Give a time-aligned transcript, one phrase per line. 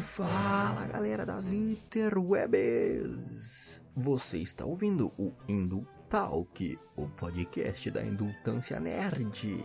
[0.00, 3.00] Fala galera das interwebs!
[3.94, 9.62] Você está ouvindo o Indul Talk, o podcast da Indultância Nerd.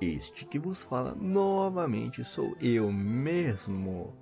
[0.00, 4.16] Este que vos fala novamente sou eu mesmo,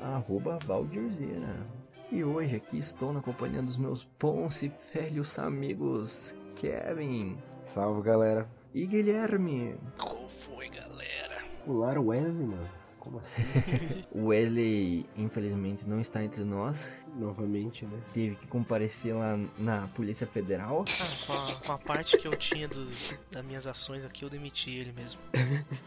[0.00, 1.64] arroba Valdirzeira.
[2.10, 8.48] E hoje aqui estou na companhia dos meus bons e velhos amigos Kevin Salve galera.
[8.74, 9.76] e Guilherme.
[9.98, 11.44] Qual foi, galera?
[11.66, 12.83] O Lara Wesley, mano.
[13.04, 13.42] Como assim?
[14.10, 16.90] O Wesley, infelizmente, não está entre nós.
[17.16, 18.00] Novamente, né?
[18.12, 20.84] Teve que comparecer lá na Polícia Federal.
[20.88, 22.86] Ah, com, a, com a parte que eu tinha do-
[23.30, 25.20] das minhas ações aqui, eu demiti ele mesmo.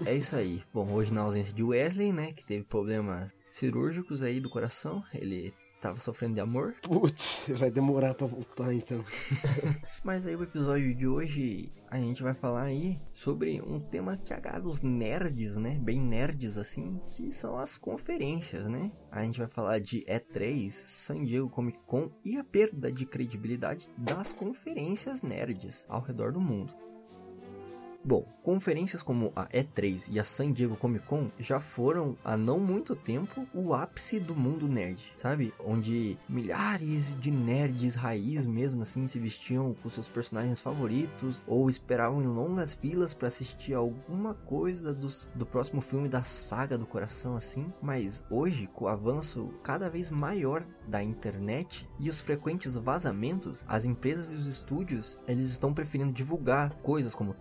[0.06, 0.64] É isso aí.
[0.74, 5.54] Bom, hoje na ausência de Wesley, né, que teve problemas cirúrgicos aí do coração, ele
[5.82, 6.76] tava sofrendo de amor.
[6.82, 9.04] Putz, vai demorar pra voltar então.
[10.04, 14.34] Mas aí o episódio de hoje a gente vai falar aí sobre um tema que
[14.34, 18.92] agrada os nerds, né, bem nerds assim, que são as conferências, né.
[19.12, 23.90] A gente vai falar de E3, San Diego Comic Con e a perda de credibilidade
[23.98, 26.74] das conferências nerds ao redor do mundo.
[28.08, 32.58] Bom, conferências como a E3 e a San Diego Comic Con já foram há não
[32.58, 35.54] muito tempo o ápice do mundo nerd, sabe?
[35.60, 42.22] Onde milhares de nerds raiz mesmo assim se vestiam com seus personagens favoritos ou esperavam
[42.24, 47.36] em longas filas para assistir alguma coisa dos- do próximo filme da saga do coração
[47.36, 47.74] assim.
[47.82, 53.84] Mas hoje, com o avanço cada vez maior da internet e os frequentes vazamentos, as
[53.84, 57.34] empresas e os estúdios eles estão preferindo divulgar coisas como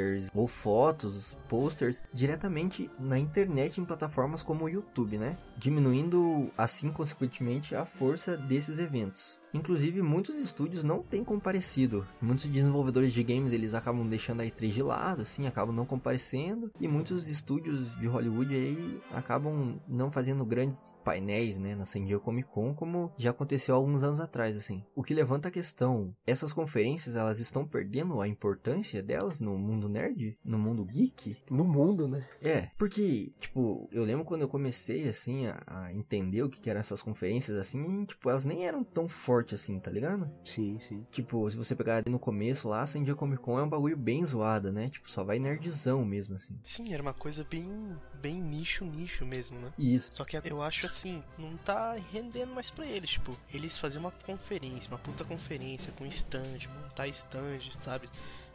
[0.00, 5.36] trailers ou fotos, posters diretamente na internet em plataformas como o YouTube, né?
[5.56, 9.39] Diminuindo assim consequentemente a força desses eventos.
[9.52, 12.06] Inclusive, muitos estúdios não têm comparecido.
[12.20, 16.70] Muitos desenvolvedores de games eles acabam deixando a E3 de lado, assim, acabam não comparecendo.
[16.80, 22.22] E muitos estúdios de Hollywood aí acabam não fazendo grandes painéis, né, na San Diego
[22.22, 24.84] Comic Con, como já aconteceu há alguns anos atrás, assim.
[24.94, 29.88] O que levanta a questão: essas conferências elas estão perdendo a importância delas no mundo
[29.88, 31.36] nerd, no mundo geek?
[31.50, 32.24] No mundo, né?
[32.40, 36.70] É, porque, tipo, eu lembro quando eu comecei, assim, a, a entender o que, que
[36.70, 40.30] eram essas conferências, assim, e, tipo, elas nem eram tão fortes assim, tá ligado?
[40.44, 41.06] Sim, sim.
[41.10, 43.96] Tipo, se você pegar ali no começo lá, San Diego Comic Con é um bagulho
[43.96, 44.88] bem zoado, né?
[44.88, 46.58] Tipo, só vai nerdzão mesmo, assim.
[46.64, 49.72] Sim, era uma coisa bem, bem nicho, nicho mesmo, né?
[49.78, 50.10] Isso.
[50.12, 54.10] Só que eu acho assim, não tá rendendo mais pra eles, tipo, eles faziam uma
[54.10, 58.08] conferência, uma puta conferência com stand, montar stand, sabe?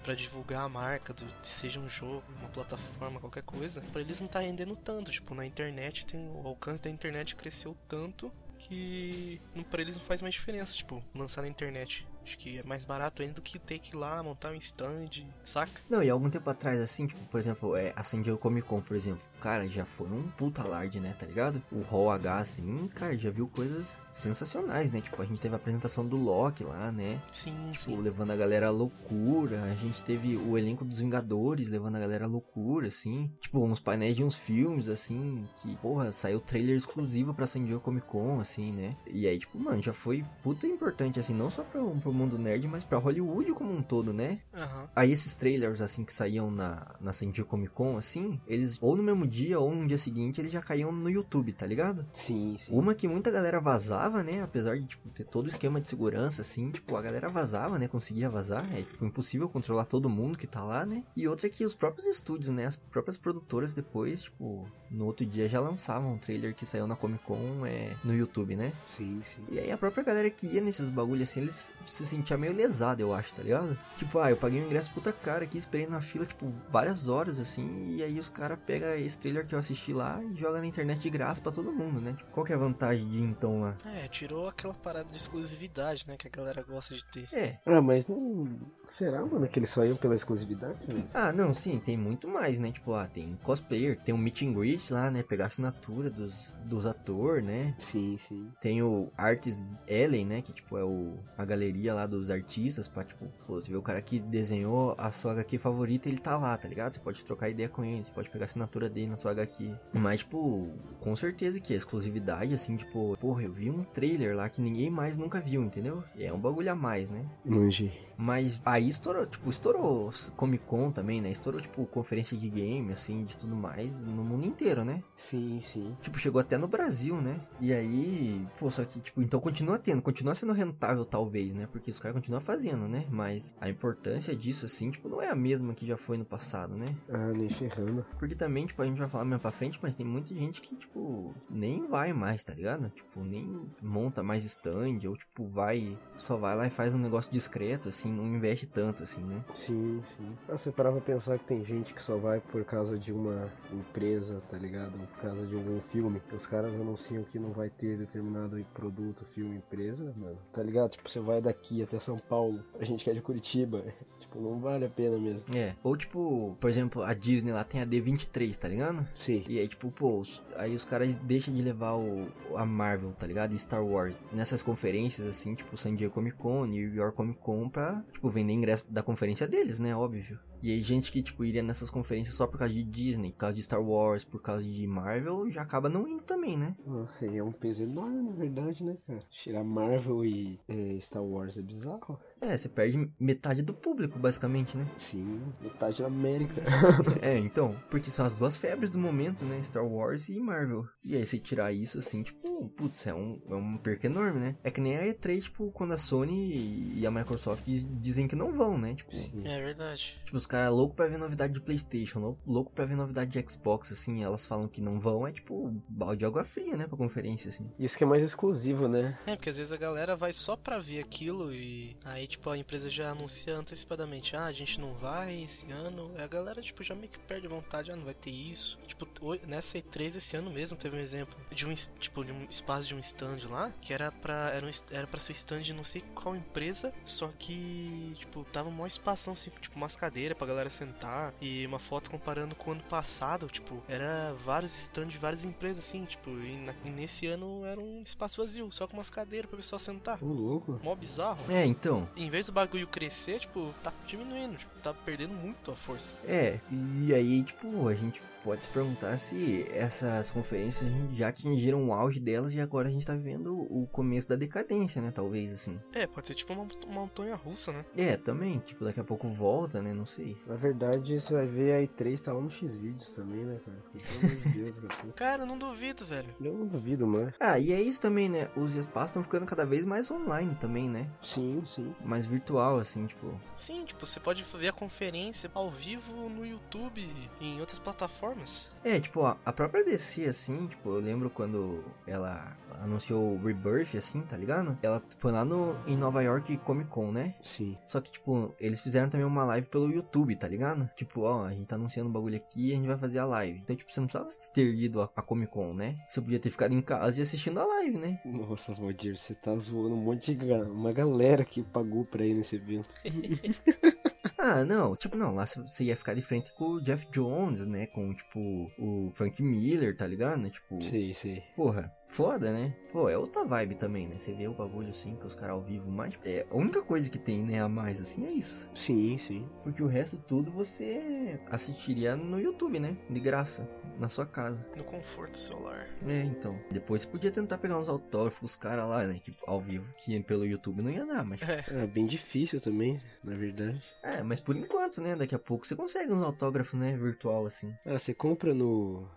[0.03, 3.81] Pra divulgar a marca, do, seja um jogo, uma plataforma, qualquer coisa.
[3.91, 7.75] Pra eles não tá rendendo tanto, tipo, na internet tem o alcance da internet cresceu
[7.87, 8.31] tanto
[8.67, 9.39] que
[9.69, 12.05] pra eles não faz mais diferença, tipo, lançar na internet.
[12.25, 15.09] Acho que é mais barato ainda do que ter que ir lá montar um stand,
[15.43, 15.71] saca?
[15.89, 18.81] Não, e algum tempo atrás, assim, tipo, por exemplo, é, a San Diego Comic Con,
[18.81, 21.61] por exemplo, cara, já foi um puta alarde, né, tá ligado?
[21.71, 25.01] O Hall H, assim, cara, já viu coisas sensacionais, né?
[25.01, 27.21] Tipo, a gente teve a apresentação do Loki lá, né?
[27.31, 28.01] Sim, Tipo, sim.
[28.01, 29.61] levando a galera à loucura.
[29.63, 33.31] A gente teve o elenco dos Vingadores levando a galera à loucura, assim.
[33.39, 37.79] Tipo, uns painéis de uns filmes, assim, que, porra, saiu trailer exclusivo pra San Diego
[37.81, 38.95] Comic Con, assim, né?
[39.05, 42.67] E aí, tipo, mano, já foi puta importante, assim, não só pro, pro mundo nerd,
[42.67, 44.39] mas pra Hollywood como um todo, né?
[44.53, 44.89] Aham.
[44.95, 48.95] Aí esses trailers, assim, que saíam na, na San Diego Comic Con, assim, eles, ou
[48.95, 52.05] no mesmo dia, ou no dia seguinte, eles já caíam no YouTube, tá ligado?
[52.13, 52.73] Sim, sim.
[52.73, 54.41] Uma que muita galera vazava, né?
[54.41, 57.87] Apesar de, tipo, ter todo o esquema de segurança, assim, tipo, a galera vazava, né?
[57.87, 58.65] Conseguia vazar.
[58.73, 61.03] É, tipo, impossível controlar todo mundo que tá lá, né?
[61.15, 62.65] E outra é que os próprios estúdios, né?
[62.65, 66.95] As próprias produtoras depois, tipo, no outro dia já lançavam um trailer que saiu na
[66.95, 68.71] Comic Con é, no YouTube, né?
[68.85, 69.43] Sim, sim.
[69.49, 73.01] E aí a própria galera que ia nesses bagulho assim, eles se sentiam meio lesado,
[73.01, 73.77] eu acho, tá ligado?
[73.97, 77.39] Tipo, ah, eu paguei um ingresso puta cara aqui, esperei na fila, tipo, várias horas,
[77.39, 80.65] assim, e aí os caras pegam esse trailer que eu assisti lá e joga na
[80.65, 82.13] internet de graça pra todo mundo, né?
[82.17, 83.75] Tipo, qual que é a vantagem de ir então lá?
[83.85, 86.15] É, tirou aquela parada de exclusividade, né?
[86.17, 87.27] Que a galera gosta de ter.
[87.33, 87.59] É.
[87.65, 88.47] Ah, mas não.
[88.83, 91.07] Será, mano, que eles só iam pela exclusividade, velho?
[91.13, 92.71] Ah, não, sim, tem muito mais, né?
[92.71, 95.23] Tipo, ah, tem cosplayer, tem um meet and greet lá, né?
[95.23, 97.75] Pegar a assinatura dos, dos atores, né?
[97.77, 98.51] Sim, sim.
[98.59, 100.41] Tem o Artist Ellen, né?
[100.41, 103.81] Que, tipo, é o, a galeria lá dos artistas pra, tipo, pô, você vê o
[103.81, 106.93] cara que desenhou a sua HQ favorita, ele tá lá, tá ligado?
[106.93, 109.73] Você pode trocar ideia com ele, você pode pegar a assinatura dele na sua HQ.
[109.93, 110.69] Mas, tipo,
[110.99, 114.89] com certeza que a exclusividade, assim, tipo, porra, eu vi um trailer lá que ninguém
[114.89, 116.03] mais nunca viu, entendeu?
[116.15, 117.25] E é um bagulho a mais, né?
[117.43, 117.91] Manji.
[118.17, 121.31] Mas aí estourou, tipo, estourou Comic Con também, né?
[121.31, 125.03] Estourou, tipo, conferência de game, assim, de tudo mais, no mundo inteiro, né?
[125.17, 125.95] Sim, sim.
[126.01, 127.39] Tipo, chegou até no Brasil, né?
[127.59, 131.67] E aí, pô, só que, tipo, então continua tendo, continua sendo rentável, talvez, né?
[131.71, 133.05] Porque os caras continuam fazendo, né?
[133.09, 136.75] Mas a importância disso, assim, tipo, não é a mesma que já foi no passado,
[136.75, 136.95] né?
[137.09, 138.05] Ah, nem ferrando.
[138.17, 140.75] Porque também, tipo, a gente vai falar mais pra frente, mas tem muita gente que,
[140.75, 142.89] tipo, nem vai mais, tá ligado?
[142.89, 147.31] Tipo, nem monta mais stand, ou, tipo, vai, só vai lá e faz um negócio
[147.31, 149.43] discreto, assim, não investe tanto, assim, né?
[149.53, 150.37] Sim, sim.
[150.47, 153.51] Ah, você parava pra pensar que tem gente que só vai por causa de uma
[153.71, 154.93] empresa, tá ligado?
[154.99, 156.21] Ou por causa de algum filme.
[156.33, 160.37] Os caras anunciam que não vai ter determinado produto, filme, empresa, mano.
[160.51, 160.91] Tá ligado?
[160.91, 163.83] Tipo, você vai daqui até São Paulo, a gente que é de Curitiba.
[164.19, 165.45] tipo, não vale a pena mesmo.
[165.55, 169.07] É, ou tipo, por exemplo, a Disney lá tem a D23, tá ligado?
[169.13, 169.43] Sim.
[169.47, 170.23] E aí, tipo, pô,
[170.55, 173.53] aí os caras deixam de levar o, a Marvel, tá ligado?
[173.53, 177.69] E Star Wars nessas conferências, assim, tipo, San Diego Comic Con, New York Comic Con,
[177.69, 179.95] pra, tipo, vender ingresso da conferência deles, né?
[179.95, 180.39] Óbvio.
[180.61, 183.55] E aí, gente que, tipo, iria nessas conferências só por causa de Disney, por causa
[183.55, 186.75] de Star Wars, por causa de Marvel, já acaba não indo também, né?
[186.85, 189.23] Nossa, e é um peso enorme, na verdade, né, cara?
[189.29, 192.19] Tirar Marvel e eh, Star Wars é bizarro.
[192.41, 194.85] É, você perde metade do público, basicamente, né?
[194.97, 196.61] Sim, metade da América.
[197.21, 199.61] É, então, porque são as duas febres do momento, né?
[199.63, 200.85] Star Wars e Marvel.
[201.03, 204.55] E aí, você tirar isso assim, tipo, putz, é um, é um perca enorme, né?
[204.63, 208.35] É que nem a E3, tipo, quando a Sony e a Microsoft diz- dizem que
[208.35, 208.93] não vão, né?
[208.95, 209.47] Tipo, Sim.
[209.47, 210.15] É verdade.
[210.25, 213.51] tipo os caras loucos pra ver novidade de PlayStation, lou- louco pra ver novidade de
[213.51, 216.87] Xbox, assim, elas falam que não vão, é tipo, balde de água fria, né?
[216.87, 217.67] Pra conferência, assim.
[217.79, 219.17] Isso que é mais exclusivo, né?
[219.25, 222.57] É, porque às vezes a galera vai só pra ver aquilo e aí, tipo, a
[222.57, 226.11] empresa já anuncia antecipadamente, ah, a gente não vai esse ano.
[226.15, 228.77] E a galera, tipo, já meio que perde a vontade, ah, não vai ter isso.
[228.87, 229.07] Tipo,
[229.47, 232.93] nessa E3 esse ano mesmo teve um exemplo de um, tipo, de um espaço de
[232.93, 236.01] um stand lá, que era pra, era, um, era pra ser stand de não sei
[236.13, 240.69] qual empresa, só que, tipo, tava um maior espação, assim, tipo, umas cadeiras pra galera
[240.69, 245.45] sentar e uma foto comparando com o ano passado, tipo, era vários stands de várias
[245.45, 249.09] empresas, assim, tipo, e, na- e nesse ano era um espaço vazio, só com umas
[249.09, 250.21] cadeiras pra pessoal sentar.
[250.23, 250.79] Ô, louco.
[250.83, 251.51] Mó bizarro.
[251.51, 255.75] É, então, Em vez do bagulho crescer, tipo, tá diminuindo, tipo, tá perdendo muito a
[255.75, 256.13] força.
[256.27, 261.91] É, e aí, tipo, a gente pode se perguntar se essas conferências já atingiram o
[261.91, 265.09] auge delas e agora a gente tá vivendo o começo da decadência, né?
[265.09, 265.79] Talvez, assim.
[265.91, 267.83] É, pode ser tipo uma, uma montanha russa, né?
[267.97, 269.93] É, também, tipo, daqui a pouco volta, né?
[269.93, 270.37] Não sei.
[270.45, 273.77] Na verdade, você vai ver a E3 tá lá no X-Vídeos também, né, cara?
[273.91, 275.13] Pelo amor de Deus, cara.
[275.15, 276.29] Cara, eu não duvido, velho.
[276.39, 277.33] Eu não duvido mais.
[277.39, 278.49] Ah, e é isso também, né?
[278.55, 281.09] Os espaços estão ficando cada vez mais online também, né?
[281.23, 281.95] Sim, sim.
[282.03, 283.39] Mais virtual, assim, tipo.
[283.57, 287.01] Sim, tipo, você pode ver a conferência ao vivo no YouTube
[287.39, 288.69] e em outras plataformas.
[288.83, 293.95] É, tipo, a, a própria DC, assim, tipo, eu lembro quando ela anunciou o Rebirth,
[293.95, 294.77] assim, tá ligado?
[294.83, 297.35] Ela foi lá no, em Nova York Comic Con, né?
[297.41, 297.77] Sim.
[297.85, 300.87] Só que, tipo, eles fizeram também uma live pelo YouTube, tá ligado?
[300.95, 303.25] Tipo, ó, a gente tá anunciando um bagulho aqui e a gente vai fazer a
[303.25, 303.59] live.
[303.59, 305.95] Então, tipo, você não precisava ter ido a, a Comic Con, né?
[306.07, 308.19] Você podia ter ficado em casa e assistindo a live, né?
[308.25, 312.33] Nossa, Valdir, você tá zoando um monte de ga- uma galera que pagou pra ir
[312.35, 312.89] nesse evento.
[314.37, 317.87] Ah, não, tipo, não, lá você ia ficar de frente com o Jeff Jones, né?
[317.87, 318.39] Com, tipo,
[318.79, 320.49] o Frank Miller, tá ligado?
[320.49, 321.43] Tipo, Sei, sei.
[321.55, 322.73] porra, foda, né?
[322.91, 324.15] Pô, é outra vibe também, né?
[324.17, 327.09] Você vê o bagulho assim, com os caras ao vivo, mas é, a única coisa
[327.09, 328.69] que tem, né, a mais, assim, é isso.
[328.73, 329.45] Sim, sim.
[329.63, 332.95] Porque o resto tudo você assistiria no YouTube, né?
[333.09, 333.69] De graça,
[333.99, 334.65] na sua casa.
[334.77, 335.87] No conforto celular.
[336.07, 336.57] É, então.
[336.71, 339.19] Depois você podia tentar pegar uns autógrafos com os caras lá, né?
[339.21, 341.41] Que, ao vivo, que pelo YouTube não ia dar, mas.
[341.41, 343.81] É bem difícil também, na verdade.
[344.01, 345.15] É, mas por enquanto, né?
[345.15, 346.95] Daqui a pouco você consegue uns autógrafos, né?
[346.95, 347.73] Virtual, assim.
[347.85, 349.07] Ah, você compra no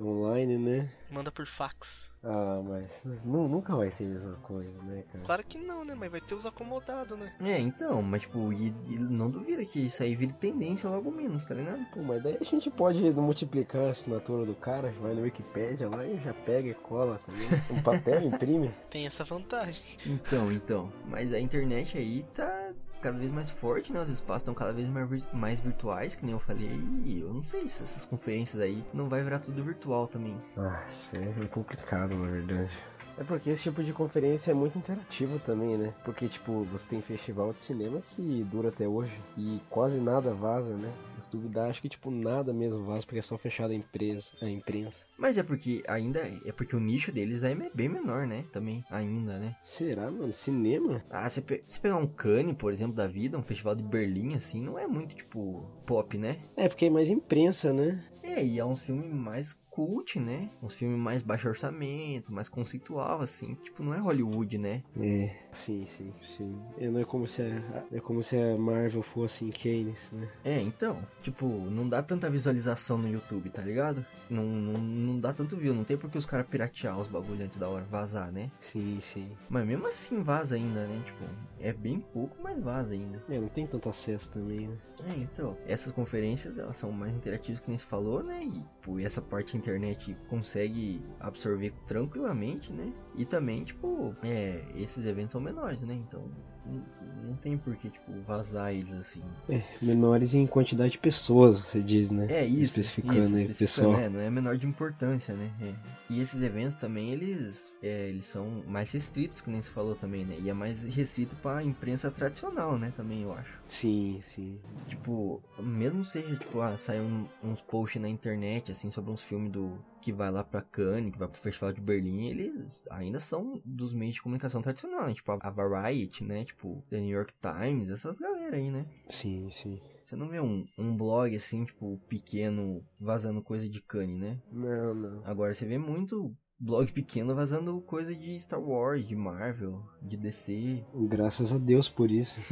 [0.00, 0.90] online, né?
[1.10, 2.12] Manda por fax.
[2.26, 5.24] Ah, mas nu- nunca vai ser a mesma coisa, né, cara?
[5.24, 5.94] Claro que não, né?
[5.94, 7.30] Mas vai ter os acomodados, né?
[7.40, 11.44] É, então, mas tipo, e, e não duvida que isso aí vire tendência logo menos,
[11.44, 11.84] tá ligado?
[11.92, 16.06] Pô, mas daí a gente pode multiplicar a assinatura do cara, vai no Wikipedia lá
[16.06, 17.46] e já pega e cola também.
[17.70, 18.70] Um papel, imprime.
[18.90, 19.82] Tem essa vantagem.
[20.06, 20.90] Então, então.
[21.06, 22.72] Mas a internet aí tá
[23.04, 24.00] cada vez mais forte, né?
[24.00, 26.80] Os espaços estão cada vez mais, vir- mais virtuais, que nem eu falei.
[27.04, 30.34] E eu não sei se essas conferências aí não vai virar tudo virtual também.
[30.56, 32.70] Nossa, é complicado, na verdade.
[33.16, 35.94] É porque esse tipo de conferência é muito interativo também, né?
[36.02, 40.74] Porque, tipo, você tem festival de cinema que dura até hoje e quase nada vaza,
[40.76, 40.92] né?
[41.20, 44.48] Se duvidar, acho que, tipo, nada mesmo vaza porque é só fechado a empresa, a
[44.48, 45.04] imprensa.
[45.16, 46.20] Mas é porque ainda.
[46.44, 48.44] É porque o nicho deles é bem menor, né?
[48.52, 49.54] Também, ainda, né?
[49.62, 50.32] Será, mano?
[50.32, 51.02] Cinema?
[51.10, 54.60] Ah, se pe- pegar um Cannes, por exemplo, da vida, um festival de Berlim, assim,
[54.60, 56.36] não é muito, tipo, pop, né?
[56.56, 58.02] É, porque é mais imprensa, né?
[58.22, 60.48] É, e é um filme mais cult, né?
[60.62, 63.54] Uns filmes mais baixo orçamento, mais conceitual, assim.
[63.62, 64.82] Tipo, não é Hollywood, né?
[64.98, 66.58] É, sim, sim, sim.
[66.78, 70.28] É, não é como se a, é como se a Marvel fosse em Keynes, né?
[70.44, 74.04] É, então, tipo, não dá tanta visualização no YouTube, tá ligado?
[74.30, 74.72] Não, não,
[75.04, 77.68] não dá tanto view, não tem por que os caras piratear os bagulho antes da
[77.68, 78.50] hora, vazar, né?
[78.60, 79.36] Sim, sim.
[79.48, 81.02] Mas mesmo assim vaza ainda, né?
[81.04, 81.24] Tipo,
[81.60, 83.22] é bem pouco, mas vaza ainda.
[83.28, 84.78] É, não tem tanto acesso também, né?
[85.06, 88.42] É, então, essas conferências, elas são mais interativas que nem se falou, né?
[88.44, 92.92] E, pô, essa parte a internet consegue absorver tranquilamente, né?
[93.16, 95.94] E também, tipo, é, esses eventos são menores, né?
[95.94, 96.24] Então,
[96.66, 99.22] não, tem por que, tipo, vazar eles assim.
[99.48, 102.26] É, menores em quantidade de pessoas, você diz, né?
[102.30, 102.80] É isso.
[102.80, 104.06] Especificando isso, aí, especificando, pessoal.
[104.06, 105.50] é, não é menor de importância, né?
[105.60, 105.74] É.
[106.10, 110.24] E esses eventos também, eles, é, eles são mais restritos, que nem se falou também,
[110.24, 110.36] né?
[110.38, 112.92] E é mais restrito pra imprensa tradicional, né?
[112.96, 113.60] Também, eu acho.
[113.66, 114.58] Sim, sim.
[114.86, 119.50] Tipo, mesmo seja, tipo, ah, sai um- uns posts na internet, assim, sobre uns filmes
[119.50, 119.78] do...
[120.00, 123.94] Que vai lá pra Cannes, que vai pro Festival de Berlim, eles ainda são dos
[123.94, 125.14] meios de comunicação tradicional, né?
[125.14, 126.44] Tipo, a Variety, né?
[126.44, 126.53] Tipo,
[126.90, 128.86] The New York Times, essas galera aí, né?
[129.08, 129.80] Sim, sim.
[130.02, 134.40] Você não vê um, um blog, assim, tipo, pequeno, vazando coisa de Cannes, né?
[134.52, 135.22] Não, não.
[135.24, 140.84] Agora você vê muito blog pequeno vazando coisa de Star Wars, de Marvel, de DC.
[141.08, 142.38] Graças a Deus por isso.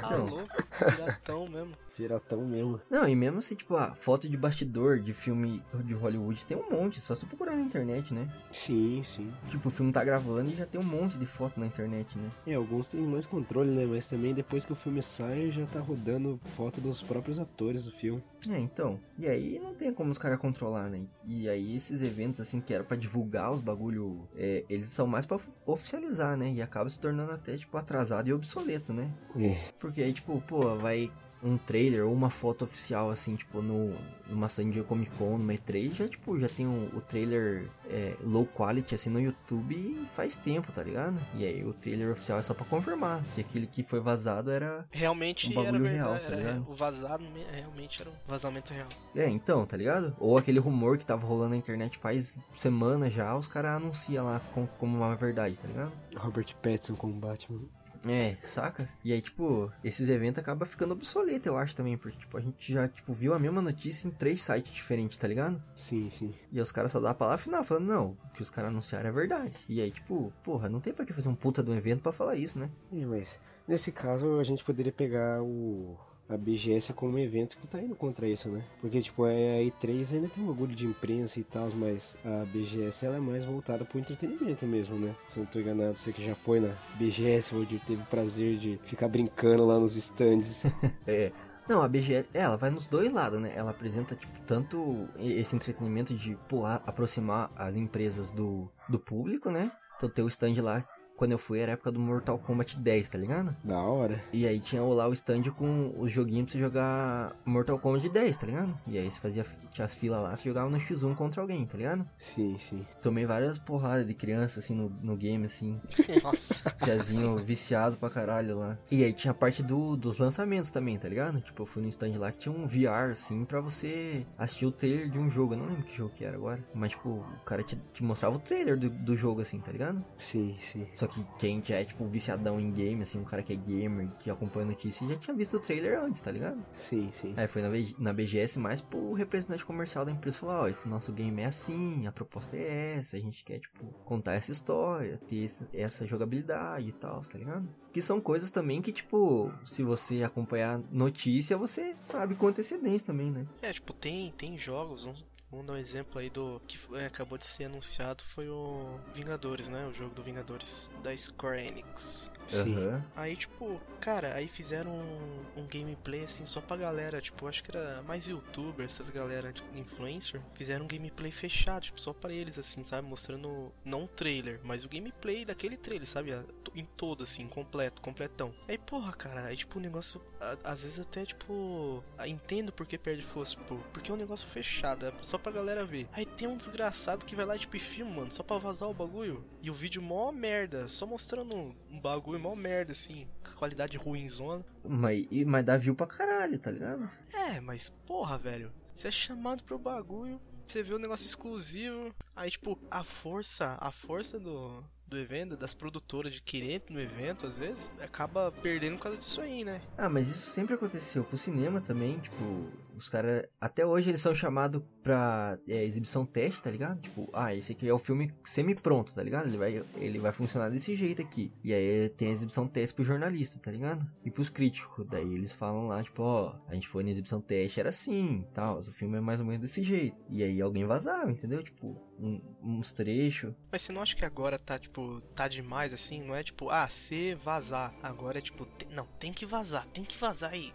[0.00, 0.26] Tá então.
[0.26, 1.74] louco, piratão mesmo.
[1.96, 2.80] Piratão mesmo.
[2.90, 6.70] Não, e mesmo se, tipo, a foto de bastidor de filme de Hollywood tem um
[6.70, 8.28] monte, só se procurar na internet, né?
[8.50, 9.32] Sim, sim.
[9.50, 12.30] Tipo, o filme tá gravando e já tem um monte de foto na internet, né?
[12.46, 13.84] É, alguns têm mais controle, né?
[13.86, 17.92] Mas também depois que o filme sai, já tá rodando foto dos próprios atores do
[17.92, 18.22] filme.
[18.48, 18.98] É, então.
[19.18, 21.02] E aí não tem como os caras controlar, né?
[21.24, 25.26] E aí esses eventos, assim, que era pra divulgar os bagulho, é, eles são mais
[25.26, 26.52] pra oficializar, né?
[26.52, 29.10] E acaba se tornando até, tipo, atrasado e obsoleto, né?
[29.36, 29.72] É.
[29.78, 31.10] Porque aí, tipo, pô, vai
[31.42, 33.96] um trailer ou uma foto oficial, assim, tipo, no,
[34.28, 38.14] numa San Diego Comic Con, numa E3, já, tipo, já tem o, o trailer é,
[38.22, 41.18] low quality, assim, no YouTube faz tempo, tá ligado?
[41.34, 44.86] E aí o trailer oficial é só pra confirmar que aquele que foi vazado era...
[44.90, 45.96] Realmente Um era bagulho verdade.
[46.10, 46.70] real, tá era- ligado?
[46.70, 48.88] o vazado me- realmente era um vazamento real.
[49.16, 50.14] É, então, tá ligado?
[50.20, 54.40] Ou aquele rumor que tava rolando na internet faz semanas já, os caras anunciam lá
[54.54, 55.92] com- como uma verdade, tá ligado?
[56.16, 57.60] Robert Pattinson com o Batman.
[58.06, 58.88] É, saca?
[59.04, 62.72] E aí, tipo, esses eventos acabam ficando obsoletos, eu acho também, porque, tipo, a gente
[62.72, 65.62] já, tipo, viu a mesma notícia em três sites diferentes, tá ligado?
[65.76, 66.34] Sim, sim.
[66.50, 68.70] E aí os caras só dão a palavra final, falando, não, o que os caras
[68.70, 69.56] anunciaram é verdade.
[69.68, 72.12] E aí, tipo, porra, não tem pra que fazer um puta de um evento pra
[72.12, 72.70] falar isso, né?
[72.92, 75.96] É, mas nesse caso a gente poderia pegar o
[76.32, 78.62] a BGS como um evento que tá indo contra isso, né?
[78.80, 82.44] Porque tipo, é, a E3 ainda tem um orgulho de imprensa e tal, mas a
[82.46, 85.14] BGS ela é mais voltada pro entretenimento mesmo, né?
[85.28, 88.56] Se eu não tô enganado, você que já foi na BGS, onde teve o prazer
[88.56, 90.62] de ficar brincando lá nos stands.
[91.06, 91.32] É.
[91.68, 93.52] Não, a BGS, é, ela vai nos dois lados, né?
[93.54, 99.50] Ela apresenta, tipo, tanto esse entretenimento de, pô, a- aproximar as empresas do, do público,
[99.50, 99.70] né?
[99.96, 100.84] Então tem o stand lá,
[101.22, 103.56] quando eu fui, era a época do Mortal Kombat 10, tá ligado?
[103.62, 104.20] da hora.
[104.32, 108.36] E aí tinha lá o stand com os joguinhos pra você jogar Mortal Kombat 10,
[108.36, 108.76] tá ligado?
[108.88, 111.78] E aí você fazia, tinha as filas lá, você jogava no X1 contra alguém, tá
[111.78, 112.04] ligado?
[112.16, 112.84] Sim, sim.
[113.00, 115.80] Tomei várias porradas de criança, assim, no, no game, assim.
[116.24, 116.70] Nossa.
[116.70, 118.76] Piazinho viciado pra caralho lá.
[118.90, 121.40] E aí tinha a parte do, dos lançamentos também, tá ligado?
[121.40, 124.72] Tipo, eu fui no stand lá que tinha um VR, assim, pra você assistir o
[124.72, 125.54] trailer de um jogo.
[125.54, 126.66] Eu não lembro que jogo que era agora.
[126.74, 130.04] Mas, tipo, o cara te, te mostrava o trailer do, do jogo, assim, tá ligado?
[130.16, 130.88] Sim, sim.
[130.96, 134.10] Só que quem já é, tipo, viciadão em game, assim, um cara que é gamer,
[134.18, 136.64] que acompanha notícias, já tinha visto o trailer antes, tá ligado?
[136.74, 137.34] Sim, sim.
[137.36, 141.12] Aí foi na, na BGS mais pro representante comercial da empresa falar, ó, esse nosso
[141.12, 145.36] game é assim, a proposta é essa, a gente quer, tipo, contar essa história, ter
[145.44, 147.68] esse- essa jogabilidade e tal, tá ligado?
[147.92, 153.30] Que são coisas também que, tipo, se você acompanhar notícia, você sabe com antecedência também,
[153.30, 153.46] né?
[153.60, 155.04] É, tipo, tem, tem jogos,
[155.52, 159.68] vamos dar um exemplo aí do que é, acabou de ser anunciado foi o Vingadores,
[159.68, 159.86] né?
[159.86, 162.30] O jogo do Vingadores da Square Enix.
[162.46, 163.02] Sim.
[163.16, 167.70] Aí, tipo, cara, aí fizeram um, um gameplay assim só pra galera, tipo, acho que
[167.76, 172.58] era mais youtuber, essas galera de influencer, fizeram um gameplay fechado, tipo, só pra eles,
[172.58, 173.06] assim, sabe?
[173.08, 176.32] Mostrando, não um trailer, mas o gameplay daquele trailer, sabe?
[176.74, 178.52] Em todo, assim, completo, completão.
[178.68, 182.96] Aí, porra, cara, aí, tipo, o negócio, a- às vezes até, tipo, entendo por que
[182.98, 186.08] perde força, tipo, porque é um negócio fechado, é só pra galera ver.
[186.12, 188.94] Aí tem um desgraçado que vai lá, tipo, e filma, mano, só pra vazar o
[188.94, 189.44] bagulho.
[189.62, 191.54] E o vídeo mó merda, só mostrando
[191.90, 194.64] um bagulho mó merda, assim, com qualidade ruimzona.
[194.84, 197.10] Mas, mas dá view pra caralho, tá ligado?
[197.32, 202.50] É, mas porra, velho, você é chamado pro bagulho, você vê o negócio exclusivo, aí
[202.50, 207.58] tipo, a força, a força do, do evento, das produtoras de querer no evento, às
[207.58, 209.82] vezes, acaba perdendo por causa disso aí, né?
[209.98, 211.24] Ah, mas isso sempre aconteceu.
[211.24, 213.44] Pro cinema também, tipo, os caras.
[213.60, 217.00] Até hoje eles são chamados pra é, exibição teste, tá ligado?
[217.00, 219.48] Tipo, ah, esse aqui é o filme semi-pronto, tá ligado?
[219.48, 221.52] Ele vai, ele vai funcionar desse jeito aqui.
[221.64, 224.06] E aí tem a exibição teste pro jornalista, tá ligado?
[224.24, 225.06] E pros críticos.
[225.08, 228.78] Daí eles falam lá, tipo, ó, a gente foi na exibição teste, era assim, tal.
[228.78, 230.18] O filme é mais ou menos desse jeito.
[230.28, 231.62] E aí alguém vazava, entendeu?
[231.62, 233.52] Tipo, um- uns trechos.
[233.70, 236.22] Mas você não acha que agora tá, tipo, tá demais assim?
[236.22, 237.92] Não é tipo, ah, se vazar.
[238.02, 240.72] Agora é tipo, tem- não, tem que vazar, tem que vazar aí.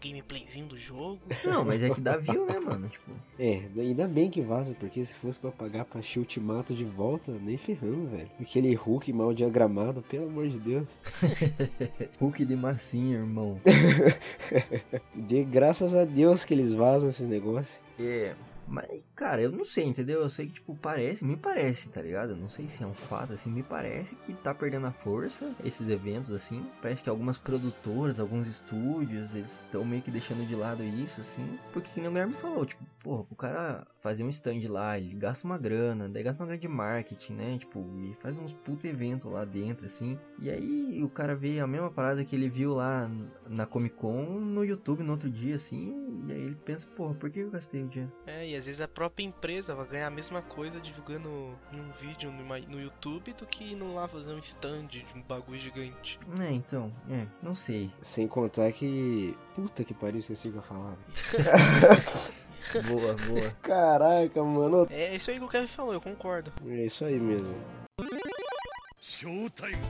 [0.00, 1.18] Gameplayzinho do jogo.
[1.44, 2.88] Não, mas é que dá view, né, mano?
[2.88, 6.84] Tipo, É, ainda bem que vaza, porque se fosse pra pagar pra assistir Ultimato de
[6.84, 8.30] volta, nem ferrando, velho.
[8.40, 10.88] Aquele Hulk mal diagramado, pelo amor de Deus.
[12.20, 13.60] Hulk de massinha, irmão.
[15.14, 17.78] De graças a Deus que eles vazam esses negócios.
[17.98, 18.34] É,
[18.68, 20.20] mas, cara, eu não sei, entendeu?
[20.20, 22.30] Eu sei que, tipo, parece, me parece, tá ligado?
[22.30, 25.54] Eu não sei se é um fato, assim, me parece que tá perdendo a força
[25.64, 26.64] esses eventos, assim.
[26.82, 31.58] Parece que algumas produtoras, alguns estúdios, eles estão meio que deixando de lado isso, assim.
[31.72, 35.14] Porque, que nem o Guilherme falou, tipo, porra, o cara fazer um stand lá, ele
[35.14, 37.58] gasta uma grana, daí gasta uma grana de marketing, né?
[37.58, 40.18] Tipo, e faz uns puta evento lá dentro, assim.
[40.40, 43.10] E aí o cara vê a mesma parada que ele viu lá
[43.48, 46.22] na Comic Con no YouTube no outro dia, assim.
[46.28, 48.12] E aí ele pensa, porra, por que eu gastei o dinheiro?
[48.26, 52.30] É, e às vezes a própria empresa vai ganhar a mesma coisa divulgando um vídeo
[52.30, 56.18] no, no YouTube do que indo lá fazer um stand de um bagulho gigante.
[56.40, 57.90] É, então, é, não sei.
[58.00, 59.36] Sem contar que.
[59.54, 60.96] Puta que pariu, esqueci o que eu falar.
[62.86, 63.50] Boa, boa.
[63.62, 64.86] Caraca, mano.
[64.90, 66.52] É isso aí que o Kevin falou, eu concordo.
[66.66, 67.54] É isso aí mesmo.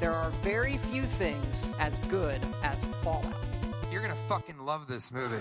[0.00, 3.34] There are very few things as good as Fallout.
[3.90, 5.40] You're gonna fucking love this movie.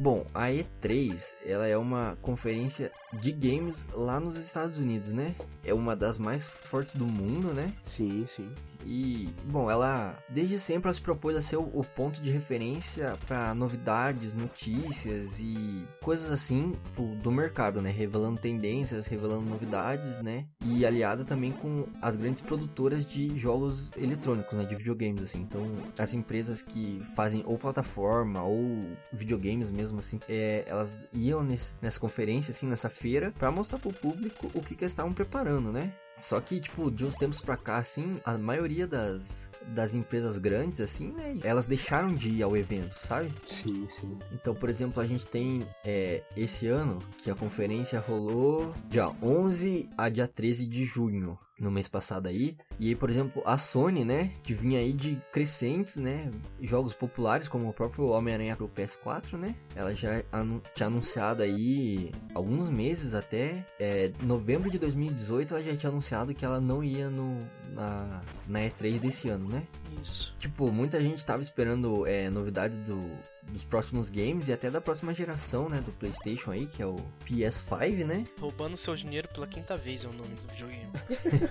[0.00, 5.34] Bom, a E3, ela é uma conferência de games lá nos Estados Unidos, né?
[5.64, 7.72] É uma das mais fortes do mundo, né?
[7.84, 8.54] Sim, sim.
[8.86, 13.18] E, bom, ela desde sempre ela se propôs a ser o, o ponto de referência
[13.26, 17.90] para novidades, notícias e coisas assim tipo, do mercado, né?
[17.90, 20.46] Revelando tendências, revelando novidades, né?
[20.60, 24.64] E aliada também com as grandes produtoras de jogos eletrônicos, né?
[24.64, 25.40] De videogames, assim.
[25.40, 25.62] Então,
[25.98, 32.00] as empresas que fazem ou plataforma ou videogames mesmo, assim, é, elas iam nesse- nessa
[32.00, 35.92] conferência, assim, nessa feira, para mostrar pro público o que, que estavam preparando, né?
[36.20, 40.80] Só que, tipo, de uns tempos pra cá, assim, a maioria das, das empresas grandes,
[40.80, 41.38] assim, né?
[41.42, 43.32] Elas deixaram de ir ao evento, sabe?
[43.46, 44.18] Sim, sim.
[44.32, 49.88] Então, por exemplo, a gente tem é, esse ano que a conferência rolou dia 11
[49.96, 52.56] a dia 13 de junho, no mês passado aí.
[52.78, 57.48] E aí, por exemplo, a Sony, né, que vinha aí de crescentes, né, jogos populares
[57.48, 59.54] como o próprio Homem-Aranha pro PS4, né?
[59.74, 65.76] Ela já anu tinha anunciado aí alguns meses até, é, novembro de 2018, ela já
[65.76, 69.57] tinha anunciado que ela não ia no na, na E3 desse ano, né?
[70.02, 70.32] Isso.
[70.38, 73.10] Tipo, muita gente tava esperando é, novidades do,
[73.50, 75.80] dos próximos games e até da próxima geração, né?
[75.80, 78.26] Do PlayStation aí, que é o PS5, né?
[78.40, 80.88] Roubando seu dinheiro pela quinta vez é o nome do videogame.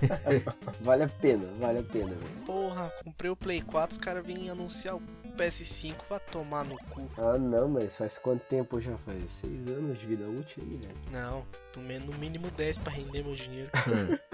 [0.80, 2.44] Vale a pena, vale a pena, velho.
[2.46, 5.02] Porra, comprei o Play 4, os caras vêm anunciar o
[5.36, 7.08] PS5, vai tomar no cu.
[7.18, 8.96] Ah, não, mas faz quanto tempo já?
[8.98, 10.94] Faz seis anos de vida útil aí, velho.
[11.10, 11.44] Não,
[11.76, 13.70] no mínimo 10 pra render meu dinheiro.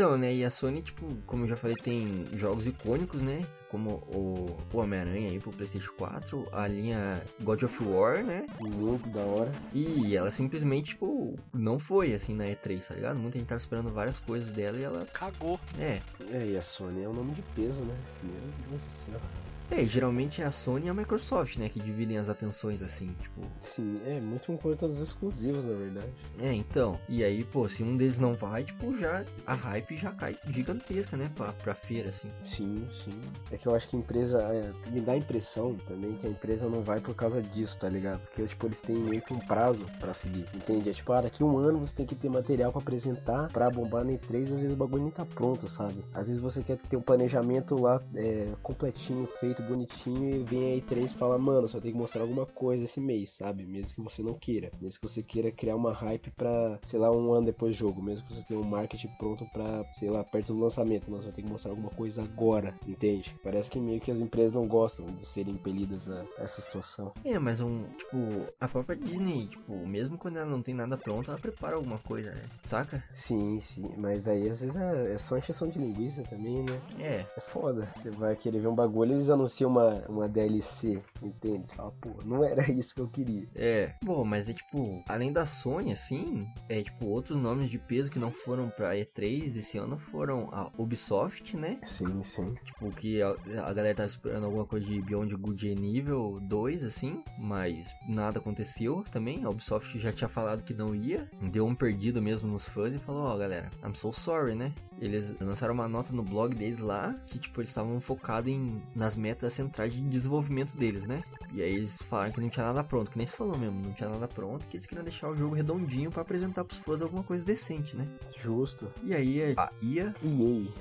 [0.00, 0.32] Então, né?
[0.32, 3.44] E a Sony, tipo, como eu já falei, tem jogos icônicos, né?
[3.70, 8.46] Como o, o Homem-Aranha aí pro PlayStation 4, a linha God of War, né?
[8.58, 9.52] Muito da hora.
[9.74, 13.18] E ela simplesmente, tipo, não foi assim na E3, tá ligado?
[13.18, 15.60] Muita gente tava esperando várias coisas dela e ela, Cagou.
[15.78, 16.00] é,
[16.32, 17.94] É, e a Sony é um nome de peso, né?
[18.22, 19.20] Meu Deus do céu.
[19.70, 23.40] É, geralmente é a Sony e a Microsoft, né, que dividem as atenções assim, tipo.
[23.58, 26.12] Sim, é muito importante os exclusivos, na verdade.
[26.40, 26.98] É, então.
[27.08, 31.16] E aí, pô, se um deles não vai, tipo, já a hype já cai gigantesca,
[31.16, 32.30] né, pra, pra feira, assim.
[32.42, 33.12] Sim, sim.
[33.50, 34.42] É que eu acho que a empresa.
[34.42, 37.88] é, me dá a impressão também que a empresa não vai por causa disso, tá
[37.88, 38.20] ligado?
[38.22, 40.46] Porque, tipo, eles têm meio que um prazo pra seguir.
[40.54, 40.90] Entende?
[40.90, 44.04] É tipo, ah, daqui um ano você tem que ter material pra apresentar pra bombar
[44.04, 46.04] na E3, às vezes o bagulho nem tá pronto, sabe?
[46.12, 50.76] Às vezes você quer ter um planejamento lá é, completinho, feito, bonitinho, e vem a
[50.76, 53.64] E3 e fala, mano, vai ter que mostrar alguma coisa esse mês, sabe?
[53.64, 54.70] Mesmo que você não queira.
[54.80, 58.02] Mesmo que você queira criar uma hype pra, sei lá, um ano depois do jogo.
[58.02, 61.10] Mesmo que você tenha um marketing pronto pra, sei lá, perto do lançamento.
[61.10, 63.34] Mas vai ter que mostrar alguma coisa agora, entende?
[63.42, 67.12] Parece que meio que as empresas não gostam de serem impelidas a essa situação.
[67.24, 71.30] É, mas um, tipo, a própria Disney, tipo, mesmo quando ela não tem nada pronto,
[71.30, 72.42] ela prepara alguma coisa, né?
[72.62, 73.02] Saca?
[73.14, 73.90] Sim, sim.
[73.96, 76.80] Mas daí às vezes é, é só encheção de linguiça também, né?
[76.98, 77.26] É.
[77.36, 77.88] É foda.
[77.96, 81.68] Você vai querer ver um bagulho, eles anunciam uma, uma DLC, entende?
[81.68, 83.48] Você fala, pô, não era isso que eu queria.
[83.54, 83.94] É.
[84.02, 88.18] Bom, mas é tipo, além da Sony, assim, é tipo, outros nomes de peso que
[88.18, 91.78] não foram pra E3 esse ano foram a Ubisoft, né?
[91.84, 92.54] Sim, sim.
[92.64, 93.30] Tipo, que a,
[93.64, 99.04] a galera tava esperando alguma coisa de Beyond Good nível 2, assim, mas nada aconteceu
[99.10, 99.44] também.
[99.44, 102.98] A Ubisoft já tinha falado que não ia, deu um perdido mesmo nos fãs e
[102.98, 104.72] falou: Ó, galera, I'm so sorry, né?
[105.00, 109.16] Eles lançaram uma nota no blog deles lá que, tipo, eles estavam focados em, nas
[109.16, 111.22] metas centrais de desenvolvimento deles, né?
[111.52, 113.92] E aí eles falaram que não tinha nada pronto, que nem se falou mesmo, não
[113.92, 117.24] tinha nada pronto, que eles queriam deixar o jogo redondinho pra apresentar pros fãs alguma
[117.24, 118.06] coisa decente, né?
[118.36, 118.92] Justo.
[119.02, 120.14] E aí a IA EA.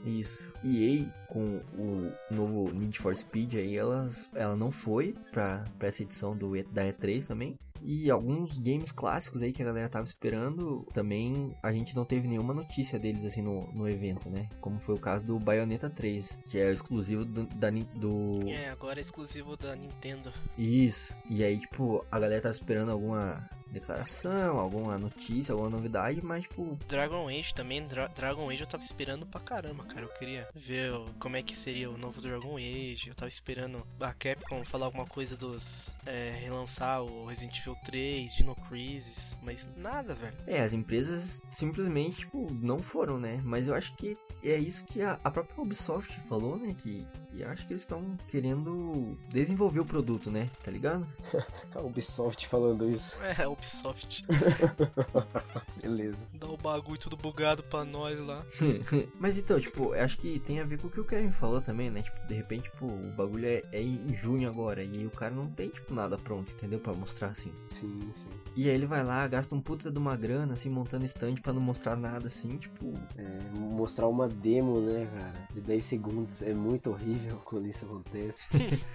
[0.06, 0.44] isso.
[0.64, 6.04] EA com o novo Need for Speed aí, elas, ela não foi pra, pra essa
[6.04, 7.58] edição do, da E3 também.
[7.82, 12.28] E alguns games clássicos aí que a galera tava esperando, também a gente não teve
[12.28, 14.50] nenhuma notícia deles assim no, no evento, né?
[14.62, 19.00] Como foi o caso do Bayonetta 3, que é exclusivo do, da, do É, agora
[19.00, 20.32] é exclusivo da Nintendo.
[20.58, 21.14] isso.
[21.30, 26.78] E aí, tipo, a galera tava esperando alguma declaração, alguma notícia, alguma novidade, mas tipo,
[26.88, 30.02] Dragon Age também, Dra- Dragon Age eu tava esperando pra caramba, cara.
[30.06, 33.08] Eu queria ver o- como é que seria o novo Dragon Age.
[33.08, 35.90] Eu tava esperando a Capcom falar alguma coisa dos.
[36.06, 40.34] É, relançar o Resident Evil 3, Dino Crisis, mas nada, velho.
[40.48, 43.40] É, as empresas simplesmente, tipo, não foram, né?
[43.44, 46.74] Mas eu acho que é isso que a, a própria Ubisoft falou, né?
[46.78, 50.50] Que e acho que eles estão querendo desenvolver o produto, né?
[50.64, 51.08] Tá ligado?
[51.76, 53.22] A Ubisoft falando isso.
[53.22, 54.26] É, a Ubisoft.
[55.82, 56.18] Beleza.
[56.34, 58.46] Dá o bagulho tudo bugado pra nós lá.
[59.20, 61.90] Mas então, tipo, acho que tem a ver com o que o Kevin falou também,
[61.90, 62.02] né?
[62.02, 65.48] Tipo, de repente, tipo, o bagulho é, é em junho agora e o cara não
[65.48, 66.80] tem, tipo, nada pronto, entendeu?
[66.80, 67.52] Pra mostrar assim.
[67.70, 68.30] Sim, sim.
[68.56, 71.54] E aí ele vai lá, gasta um puta de uma grana, assim, montando stand pra
[71.54, 72.94] não mostrar nada, assim, tipo.
[73.18, 75.48] É, mostrar uma demo, né, cara?
[75.54, 78.40] De 10 segundos é muito horrível quando isso acontece.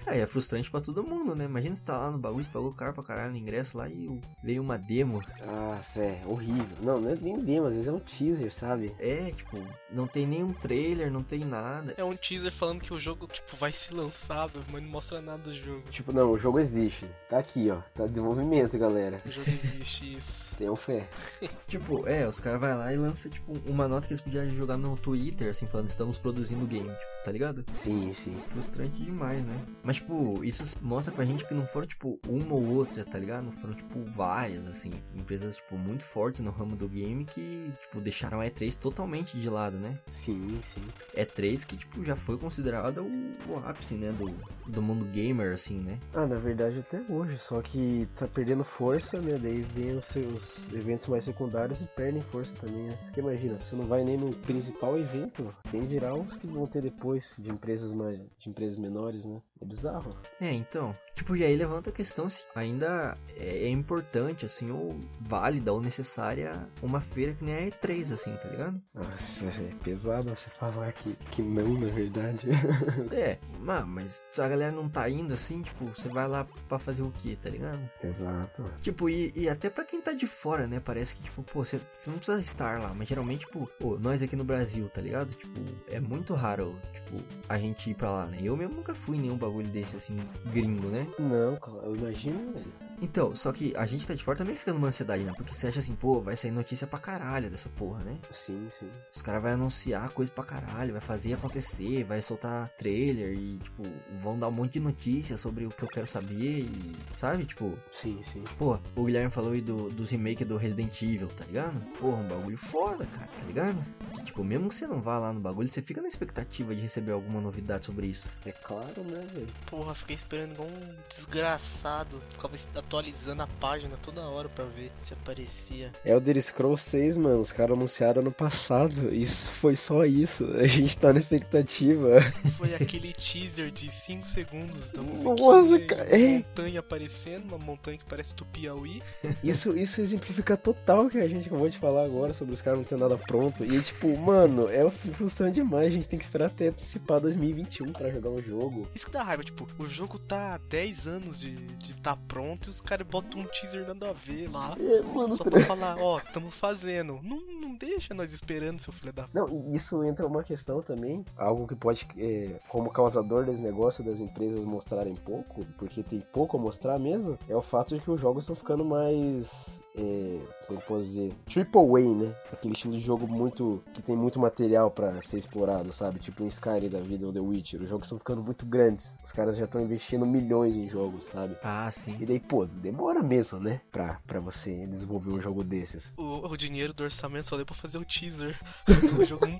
[0.07, 1.45] É, é frustrante pra todo mundo, né?
[1.45, 4.07] Imagina você tá lá no bagulho, você pagou caro pra caralho no ingresso lá e
[4.55, 5.21] veio uma demo.
[5.45, 6.65] Nossa, é horrível.
[6.81, 8.95] Não, não é nem demo, às vezes é um teaser, sabe?
[8.99, 11.93] É, tipo, não tem nenhum trailer, não tem nada.
[11.97, 15.43] É um teaser falando que o jogo, tipo, vai ser lançado, mas não mostra nada
[15.43, 15.83] do jogo.
[15.89, 17.05] Tipo, não, o jogo existe.
[17.29, 17.77] Tá aqui, ó.
[17.93, 19.21] Tá desenvolvimento, galera.
[19.25, 20.49] O jogo existe, isso.
[20.57, 21.07] Tenham fé.
[21.67, 24.77] Tipo, é, os caras vai lá e lança, tipo, uma nota que eles podiam jogar
[24.77, 27.65] no Twitter, assim, falando, estamos produzindo o game, tipo, tá ligado?
[27.73, 28.37] Sim, sim.
[28.49, 29.59] Frustrante demais, né?
[29.83, 33.51] Mas, tipo, isso mostra pra gente que não foram, tipo, uma ou outra, tá ligado?
[33.59, 38.41] Foram, tipo, várias, assim, empresas, tipo, muito fortes no ramo do game que, tipo, deixaram
[38.41, 39.97] a E3 totalmente de lado, né?
[40.07, 40.83] Sim, sim.
[41.15, 43.07] E3 que, tipo, já foi considerada o,
[43.49, 44.33] o ápice, né, do,
[44.67, 45.99] do mundo gamer, assim, né?
[46.13, 49.37] Ah, na verdade até hoje, só que tá perdendo força, né?
[49.41, 52.97] Daí vem os seus eventos mais secundários e perdem força também, né?
[53.03, 56.81] Porque imagina, você não vai nem no principal evento, quem dirá os que vão ter
[56.81, 59.41] depois, de empresas mais, de empresas menores, né?
[59.65, 60.15] É bizarro.
[60.39, 60.95] É, então.
[61.15, 65.81] Tipo, e aí levanta a questão se ainda é, é importante, assim, ou válida ou
[65.81, 68.81] necessária uma feira que nem a E3, assim, tá ligado?
[68.93, 72.47] Nossa, é pesado você falar que, que não, na verdade.
[73.11, 76.77] É, ma- mas se a galera não tá indo assim, tipo, você vai lá pra
[76.77, 77.79] fazer o quê, tá ligado?
[78.03, 78.63] Exato.
[78.81, 80.81] Tipo, e, e até pra quem tá de fora, né?
[80.83, 84.21] Parece que, tipo, pô, você, você não precisa estar lá, mas geralmente, tipo, pô, nós
[84.21, 85.33] aqui no Brasil, tá ligado?
[85.33, 88.39] Tipo, é muito raro, tipo, a gente ir pra lá, né?
[88.41, 90.17] Eu mesmo nunca fui em nenhum bagulho desse, assim,
[90.51, 91.07] gringo, né?
[91.19, 92.84] Não, cara, eu imagino, velho.
[93.01, 95.33] Então, só que a gente tá de fora também fica numa ansiedade, né?
[95.35, 98.17] Porque você acha assim, pô, vai sair notícia pra caralho dessa porra, né?
[98.31, 98.89] Sim, sim.
[99.13, 103.83] Os caras vão anunciar coisa pra caralho, vai fazer acontecer, vai soltar trailer e, tipo,
[104.21, 107.45] vão dar um monte de notícias sobre o que eu quero saber e, sabe?
[107.45, 108.43] Tipo, Sim, sim.
[108.57, 111.79] pô, o Guilherme falou aí do, dos remakes do Resident Evil, tá ligado?
[111.99, 113.85] Porra, um bagulho foda, cara, tá ligado?
[114.13, 116.81] Que, tipo, mesmo que você não vá lá no bagulho, você fica na expectativa de
[116.81, 118.29] receber alguma novidade sobre isso.
[118.45, 119.47] É claro, né, velho?
[119.69, 122.21] Porra, fiquei esperando igual um desgraçado.
[122.29, 122.55] Ficava
[122.85, 125.91] atualizando a página toda hora pra ver se aparecia.
[126.05, 129.13] Elder Scrolls 6, mano, os caras anunciaram ano passado.
[129.13, 130.45] Isso foi só isso.
[130.55, 132.21] A gente tá na expectativa.
[132.57, 138.05] Foi aquele teaser de 5 segundos da Nossa, cara, uma montanha aparecendo, uma montanha que
[138.05, 139.01] parece do Piauí.
[139.43, 142.79] Isso, isso exemplifica total o que a gente acabou de falar agora sobre os caras
[142.79, 143.63] não ter nada pronto.
[143.65, 145.87] E tipo, mano, é frustrante demais.
[145.87, 148.87] A gente tem que esperar até antecipar 2021 pra jogar um jogo.
[148.93, 152.69] Isso que dá raiva, tipo, o jogo tá há 10 anos de, de tá pronto
[152.75, 154.75] os caras botam um teaser nada a ver lá.
[154.77, 157.19] É, mano, Só pra falar, ó, tamo fazendo.
[157.23, 159.27] Não, não deixa nós esperando, seu filho da.
[159.33, 164.03] Não, e isso entra uma questão também, algo que pode, é, como causador desse negócio
[164.03, 168.11] das empresas mostrarem pouco, porque tem pouco a mostrar mesmo, é o fato de que
[168.11, 169.81] os jogos estão ficando mais.
[169.97, 171.33] É, como eu posso dizer?
[171.45, 172.35] Triple A, né?
[172.51, 173.81] Aquele estilo de jogo muito.
[173.93, 176.19] que tem muito material pra ser explorado, sabe?
[176.19, 177.81] Tipo em Skyrim da vida ou The Witcher.
[177.81, 179.15] Os jogos estão ficando muito grandes.
[179.23, 181.55] Os caras já estão investindo milhões em jogos, sabe?
[181.63, 182.17] Ah, sim.
[182.19, 183.79] E daí, pô, demora mesmo, né?
[183.91, 186.11] Pra, pra você desenvolver um jogo desses.
[186.17, 188.59] O, o dinheiro do orçamento só deu pra fazer o teaser.
[189.19, 189.59] o jogo não-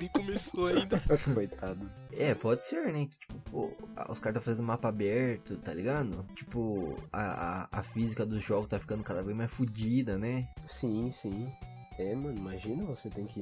[0.00, 1.00] nem começou ainda.
[1.32, 2.00] Coitados.
[2.12, 3.06] É, pode ser, né?
[3.06, 3.70] Que, tipo, pô,
[4.08, 6.24] os caras tá fazendo mapa aberto, tá ligado?
[6.34, 9.75] Tipo, a, a, a física dos jogos tá ficando cada vez mais fodida,
[10.18, 10.48] né?
[10.66, 11.48] Sim, sim.
[11.98, 13.40] É, mano, imagina você tem que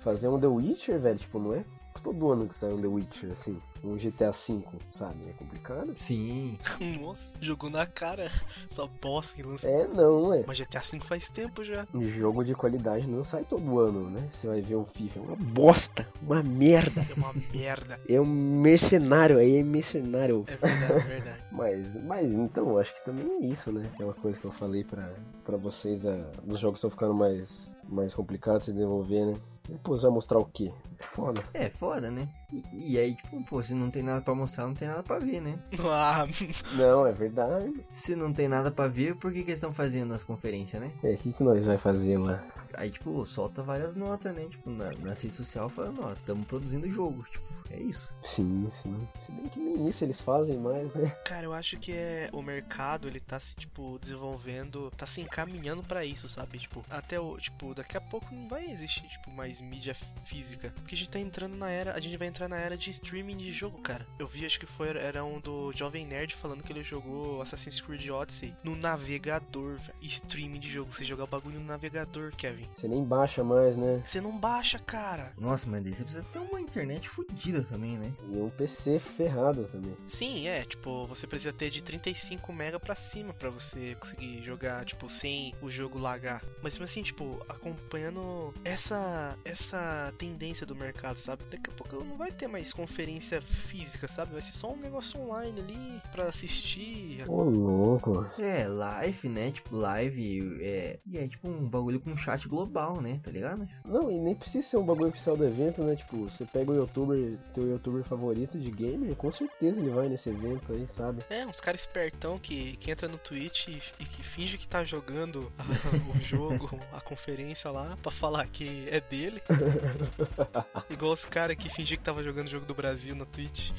[0.00, 1.18] fazer um The Witcher, velho.
[1.18, 1.64] Tipo, não é
[2.00, 3.60] todo ano que sai um The Witcher, assim.
[3.82, 5.28] Um GTA V, sabe?
[5.28, 5.94] É complicado.
[5.98, 6.58] Sim.
[7.00, 8.30] Nossa, jogou na cara
[8.70, 9.68] essa bosta que lançou.
[9.68, 10.42] É, não, é.
[10.46, 11.86] Mas GTA V faz tempo já.
[11.92, 14.28] Um jogo de qualidade não sai todo ano, né?
[14.32, 17.06] Você vai ver um FIFA, é uma bosta, uma merda.
[17.10, 18.00] É uma merda.
[18.08, 20.44] É um mercenário, aí é mercenário.
[20.46, 21.44] É verdade, é verdade.
[21.54, 23.88] Mas, mas então, acho que também é isso, né?
[23.94, 28.12] Aquela coisa que eu falei pra, pra vocês da, dos jogos estão ficando mais, mais
[28.12, 29.38] complicados de se desenvolver, né?
[29.68, 30.70] E, pô, você vai mostrar o quê?
[30.98, 31.42] É foda.
[31.54, 32.28] É, foda, né?
[32.52, 35.18] E, e aí, tipo, pô, se não tem nada pra mostrar, não tem nada pra
[35.18, 35.58] ver, né?
[35.80, 36.26] Ah,
[36.74, 37.72] Não, é verdade.
[37.90, 40.92] Se não tem nada pra ver, por que, que eles estão fazendo as conferências, né?
[41.02, 42.42] É, o que, que nós vai fazer lá?
[42.76, 44.46] Aí, tipo, solta várias notas, né?
[44.48, 47.24] Tipo, na, na rede social falando, ó, estamos produzindo jogo.
[47.30, 48.12] Tipo, é isso.
[48.22, 49.08] Sim, sim.
[49.24, 51.10] Se bem que nem isso eles fazem mais, né?
[51.24, 55.82] cara, eu acho que é o mercado, ele tá se, tipo, desenvolvendo, tá se encaminhando
[55.82, 56.58] pra isso, sabe?
[56.58, 60.72] Tipo, até o, tipo, daqui a pouco não vai existir, tipo, mais mídia física.
[60.76, 63.36] Porque a gente tá entrando na era, a gente vai entrar na era de streaming
[63.36, 64.06] de jogo, cara.
[64.18, 67.80] Eu vi, acho que foi, era um do Jovem Nerd falando que ele jogou Assassin's
[67.80, 69.94] Creed Odyssey no navegador, velho.
[70.02, 72.63] Streaming de jogo, você jogar o bagulho no navegador, Kevin.
[72.74, 74.02] Você nem baixa mais, né?
[74.04, 75.32] Você não baixa, cara.
[75.38, 78.12] Nossa, mas daí você precisa ter uma internet fodida também, né?
[78.30, 79.96] E um PC ferrado também.
[80.08, 84.84] Sim, é, tipo, você precisa ter de 35 mega pra cima pra você conseguir jogar,
[84.84, 86.42] tipo, sem o jogo lagar.
[86.62, 91.44] Mas mesmo assim, tipo, acompanhando essa essa tendência do mercado, sabe?
[91.50, 94.32] Daqui a pouco não vai ter mais conferência física, sabe?
[94.32, 97.24] Vai ser só um negócio online ali pra assistir.
[97.28, 98.26] Ô, louco.
[98.38, 99.50] É, live, né?
[99.50, 100.98] Tipo, live, é...
[101.06, 103.20] E é tipo um bagulho com chat global, né?
[103.22, 103.68] Tá ligado?
[103.84, 105.96] Não, e nem precisa ser um bagulho oficial do evento, né?
[105.96, 110.30] Tipo, você pega o youtuber, teu youtuber favorito de gamer, com certeza ele vai nesse
[110.30, 111.22] evento aí, sabe?
[111.28, 114.84] É, uns caras espertão que, que entra no Twitch e, e que finge que tá
[114.84, 115.52] jogando
[116.14, 119.42] o jogo, a conferência lá, pra falar que é dele.
[120.88, 123.70] Igual os caras que fingiam que tava jogando o jogo do Brasil no Twitch.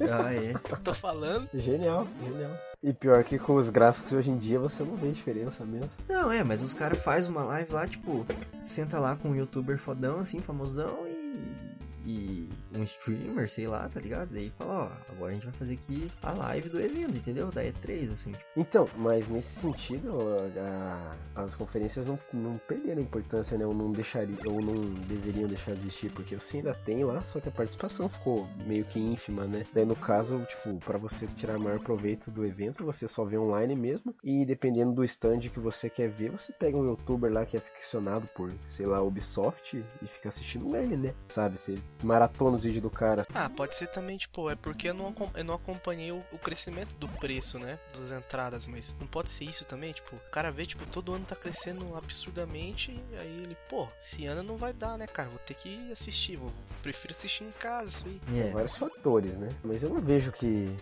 [0.00, 0.52] Ah, é.
[0.82, 1.48] Tô falando.
[1.54, 2.71] Genial, genial.
[2.82, 5.90] E pior que com os gráficos hoje em dia você não vê diferença mesmo.
[6.08, 8.26] Não, é, mas os caras fazem uma live lá, tipo,
[8.64, 11.72] senta lá com um youtuber fodão, assim, famosão e.
[12.04, 14.30] E um streamer, sei lá, tá ligado?
[14.32, 17.50] Daí fala, ó, agora a gente vai fazer aqui a live do evento, entendeu?
[17.52, 18.32] Da E3, assim.
[18.32, 20.10] Tipo, Então, mas nesse sentido,
[20.58, 23.66] a- as conferências não, não perderam importância, né?
[23.66, 27.40] Ou não deixariam, ou não deveriam deixar de existir, porque você ainda tem lá, só
[27.40, 29.64] que a participação ficou meio que ínfima, né?
[29.72, 33.74] Daí no caso, tipo, pra você tirar maior proveito do evento, você só vê online
[33.74, 37.56] mesmo, e dependendo do stand que você quer ver, você pega um youtuber lá que
[37.56, 41.14] é ficcionado por, sei lá, Ubisoft e fica assistindo ele, né?
[41.28, 41.58] Sabe?
[41.58, 43.26] Você maratona os vídeos do cara.
[43.34, 46.94] Ah, pode ser também, tipo, é porque eu não, eu não acompanhei o, o crescimento
[46.96, 47.78] do preço, né?
[47.92, 51.24] Das entradas, mas não pode ser isso também, tipo, o cara vê, tipo, todo ano
[51.24, 55.28] tá crescendo absurdamente, e aí ele, pô, esse ano não vai dar, né, cara?
[55.28, 58.20] Vou ter que assistir, vou, prefiro assistir em casa, isso aí.
[58.38, 58.50] É.
[58.50, 59.48] vários fatores, né?
[59.62, 60.74] Mas eu não vejo que,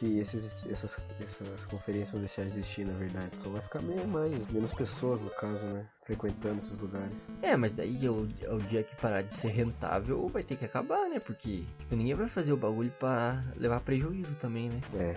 [0.00, 3.38] que esses, essas, essas conferências vão deixar de existir, na verdade.
[3.38, 5.86] Só vai ficar meio mais, menos pessoas, no caso, né?
[6.04, 7.28] Frequentando esses lugares.
[7.42, 10.56] É, mas daí é o, é o dia que parar de ser rentável vai ter
[10.56, 11.20] que acabar, né?
[11.20, 14.80] Porque tipo, ninguém vai fazer o bagulho pra levar prejuízo também, né?
[14.94, 15.16] É,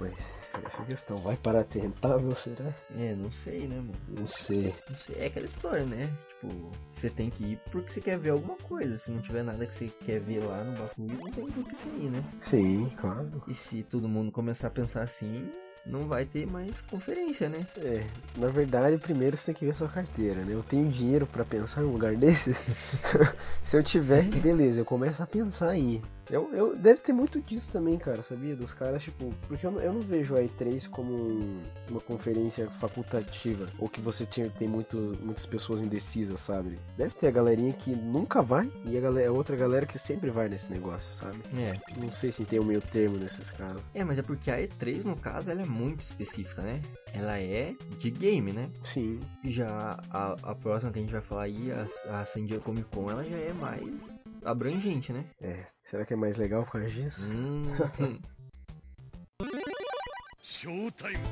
[0.00, 2.74] mas essa questão, vai parar de ser rentável, será?
[2.96, 3.94] É, não sei, né, mano?
[4.08, 4.74] Não sei.
[4.88, 6.10] Não sei, é aquela história, né?
[6.28, 8.96] Tipo, você tem que ir porque você quer ver alguma coisa.
[8.98, 11.76] Se não tiver nada que você quer ver lá no bagulho, não tem por que
[11.76, 12.24] você ir, né?
[12.40, 13.42] Sim, claro.
[13.48, 15.50] E se todo mundo começar a pensar assim,
[15.84, 17.66] não vai ter mais conferência, né?
[17.76, 20.54] É, na verdade, primeiro você tem que ver sua carteira, né?
[20.54, 22.64] Eu tenho dinheiro pra pensar em um lugar desses?
[23.64, 26.02] Se eu tiver, beleza, eu começo a pensar ir.
[26.30, 28.54] Eu, eu, deve ter muito disso também, cara, sabia?
[28.56, 32.70] Dos caras, tipo, porque eu, não- eu não vejo a E3 como um- uma conferência
[32.80, 36.78] facultativa, ou que você tinha, tem muito, muitas pessoas indecisas, sabe?
[36.96, 40.48] Deve ter a galerinha que nunca vai e a, galera, outra galera que sempre vai
[40.48, 41.38] nesse negócio, sabe?
[41.58, 41.76] É.
[42.00, 43.82] Não sei se tem um meio termo nesses casos.
[43.94, 46.80] É, mas é porque a E3, no caso, ela é muito específica, né?
[47.12, 48.70] Ela é de game, né?
[48.84, 49.20] Sim.
[49.44, 52.88] Já a, a próxima que a gente vai falar aí, a, a San Diego Comic
[52.90, 55.24] Con, ela já é mais abrangente, né?
[55.40, 55.64] É.
[55.84, 57.26] Será que é mais legal por causa disso?
[57.26, 57.68] Hum,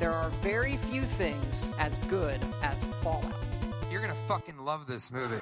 [0.00, 3.34] There are very few things as good as Fallout.
[3.90, 5.40] You're gonna fucking love this movie.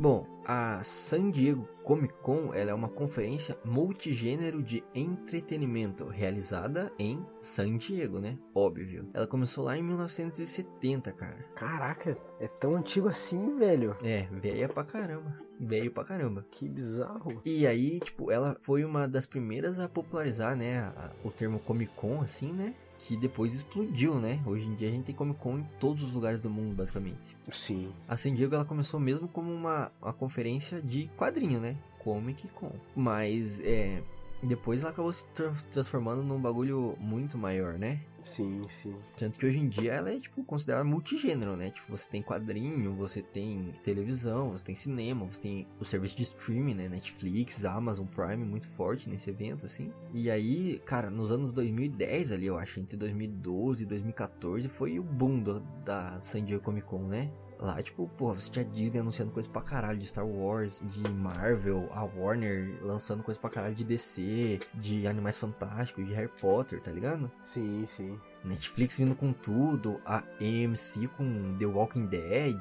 [0.00, 7.22] Bom, a San Diego Comic Con ela é uma conferência multigênero de entretenimento realizada em
[7.42, 8.38] San Diego, né?
[8.54, 9.10] Óbvio.
[9.12, 11.44] Ela começou lá em 1970, cara.
[11.54, 13.94] Caraca, é tão antigo assim, velho.
[14.02, 15.36] É, velha pra caramba.
[15.60, 16.46] Velho pra caramba.
[16.50, 17.42] Que bizarro.
[17.44, 21.92] E aí, tipo, ela foi uma das primeiras a popularizar, né, a- o termo Comic
[21.94, 22.74] Con, assim, né?
[23.06, 24.40] Que depois explodiu, né?
[24.46, 27.36] Hoje em dia a gente tem Comic Con em todos os lugares do mundo, basicamente.
[27.50, 27.92] Sim.
[28.06, 31.76] A San Diego ela começou mesmo como uma, uma conferência de quadrinho, né?
[31.98, 32.72] Comic Con.
[32.94, 34.02] Mas é,
[34.46, 38.00] depois ela acabou se tra- transformando num bagulho muito maior, né?
[38.22, 38.94] Sim, sim.
[39.16, 41.70] Tanto que hoje em dia ela é tipo considerada multigênero, né?
[41.70, 46.22] Tipo, você tem quadrinho, você tem televisão, você tem cinema, você tem o serviço de
[46.24, 46.88] streaming, né?
[46.88, 49.92] Netflix, Amazon Prime muito forte nesse evento assim.
[50.12, 55.02] E aí, cara, nos anos 2010 ali, eu acho, entre 2012 e 2014 foi o
[55.02, 57.30] boom do- da San Diego Comic Con, né?
[57.60, 61.90] Lá, tipo, porra, você tinha Disney anunciando coisa pra caralho de Star Wars, de Marvel,
[61.92, 66.90] a Warner lançando coisa pra caralho de DC, de Animais Fantásticos, de Harry Potter, tá
[66.90, 67.30] ligado?
[67.38, 68.18] Sim, sim.
[68.42, 72.58] Netflix vindo com tudo, a AMC com The Walking Dead,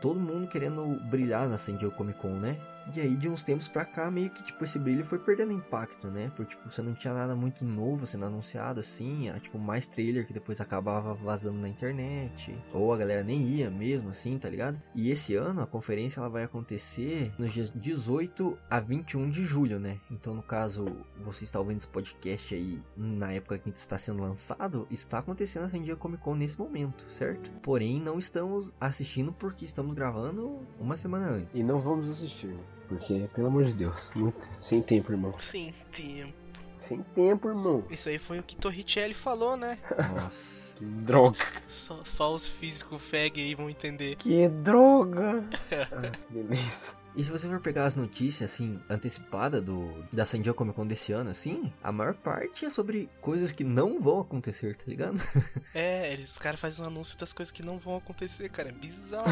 [0.00, 2.58] todo mundo querendo brilhar na San Diego Comic Con, né?
[2.94, 6.08] E aí de uns tempos pra cá meio que tipo esse brilho foi perdendo impacto,
[6.08, 6.32] né?
[6.34, 10.26] Porque tipo, você não tinha nada muito novo sendo anunciado assim, era tipo mais trailer
[10.26, 14.80] que depois acabava vazando na internet, ou a galera nem ia mesmo assim, tá ligado?
[14.94, 19.78] E esse ano a conferência ela vai acontecer nos dias 18 a 21 de julho,
[19.78, 19.98] né?
[20.10, 20.86] Então no caso,
[21.22, 25.68] você está ouvindo esse podcast aí na época que está sendo lançado, está acontecendo a
[25.68, 27.50] San Diego Comic Con nesse momento, certo?
[27.62, 31.48] Porém, não estamos assistindo porque estamos gravando uma semana antes.
[31.54, 32.56] E não vamos assistir?
[32.88, 34.48] Porque, pelo amor de Deus, muito...
[34.58, 35.34] sem tempo, irmão.
[35.38, 36.32] Sem tempo.
[36.80, 37.84] Sem tempo, irmão.
[37.90, 39.78] Isso aí foi o que Torricelli falou, né?
[40.14, 40.74] Nossa.
[40.76, 41.44] Que droga.
[41.68, 44.16] Só, só os físicos fag aí vão entender.
[44.16, 45.44] Que droga.
[45.90, 46.96] Nossa, beleza.
[47.16, 50.86] E se você for pegar as notícias, assim, antecipadas do, da San Diego Comic Con
[50.86, 55.18] desse ano, assim, a maior parte é sobre coisas que não vão acontecer, tá ligado?
[55.74, 58.68] É, eles, os caras fazem um anúncio das coisas que não vão acontecer, cara.
[58.68, 59.28] É bizarro.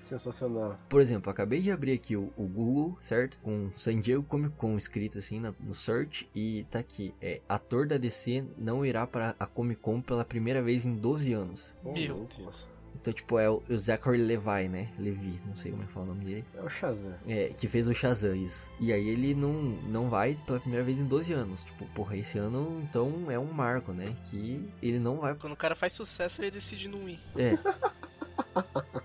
[0.00, 0.76] Sensacional.
[0.88, 3.38] Por exemplo, acabei de abrir aqui o, o Google, certo?
[3.42, 7.86] Com San Diego Comic Con escrito assim na- no search e tá aqui, é, ator
[7.86, 11.74] da DC não irá para a Comic Con pela primeira vez em 12 anos.
[11.84, 12.26] Meu.
[12.36, 12.68] Deus.
[12.92, 14.88] Então, tipo, é o, o Zachary Levi, né?
[14.98, 16.44] Levi, não sei como é que fala o nome dele.
[16.54, 17.14] É o Shazam.
[17.24, 18.68] É, que fez o Shazam, isso.
[18.80, 21.62] E aí ele não, não vai pela primeira vez em 12 anos.
[21.62, 24.12] Tipo, porra, esse ano então é um marco, né?
[24.24, 25.36] Que ele não vai.
[25.36, 27.20] Quando o cara faz sucesso, ele decide não ir.
[27.36, 27.56] É.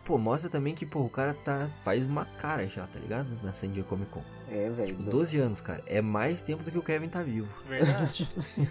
[0.05, 1.69] Pô, mostra também que, pô, o cara tá.
[1.83, 3.27] faz uma cara já, tá ligado?
[3.43, 4.21] Na San Diego Comic Con.
[4.49, 4.87] É, velho.
[4.97, 5.83] Tipo, 12 anos, cara.
[5.87, 7.47] É mais tempo do que o Kevin tá vivo.
[7.67, 8.29] Verdade.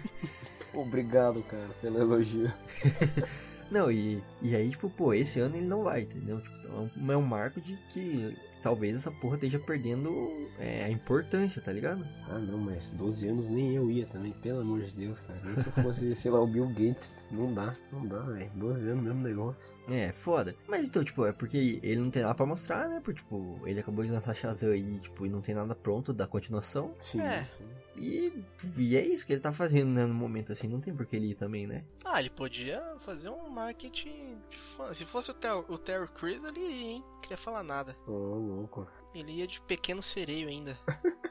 [0.73, 2.51] Obrigado, cara, pelo elogio.
[3.71, 6.39] Não, e, e aí, tipo, pô, esse ano ele não vai, entendeu?
[6.39, 10.83] Tipo, então é um- é um marco de que talvez essa porra esteja perdendo é,
[10.83, 12.05] a importância, tá ligado?
[12.29, 15.39] Ah, não, mas 12 anos nem eu ia também, pelo amor de Deus, cara.
[15.43, 17.11] Nem se eu fosse, sei lá, o Bill Gates.
[17.31, 18.51] Não dá, não dá, velho.
[18.53, 19.74] 12 anos, mesmo negócio.
[19.87, 20.55] É, foda.
[20.67, 23.01] Mas então, tipo, é porque ele não tem nada pra mostrar, né?
[23.03, 26.27] Porque, tipo, ele acabou de lançar Shazam aí, tipo, e não tem nada pronto da
[26.27, 26.93] continuação.
[26.99, 27.21] Sim.
[27.21, 27.47] É.
[27.95, 28.33] E,
[28.77, 30.05] e é isso que ele tá fazendo, né?
[30.05, 31.83] No momento, assim, não tem por que ele ir também, né?
[32.03, 34.93] ah, ele podia fazer um marketing de fã.
[34.93, 37.03] Se fosse o, Ter o Terry Crews, ele ia, hein?
[37.21, 37.95] Queria falar nada.
[38.07, 38.87] Ô, louco.
[39.13, 40.77] Ele ia de pequeno sereio ainda.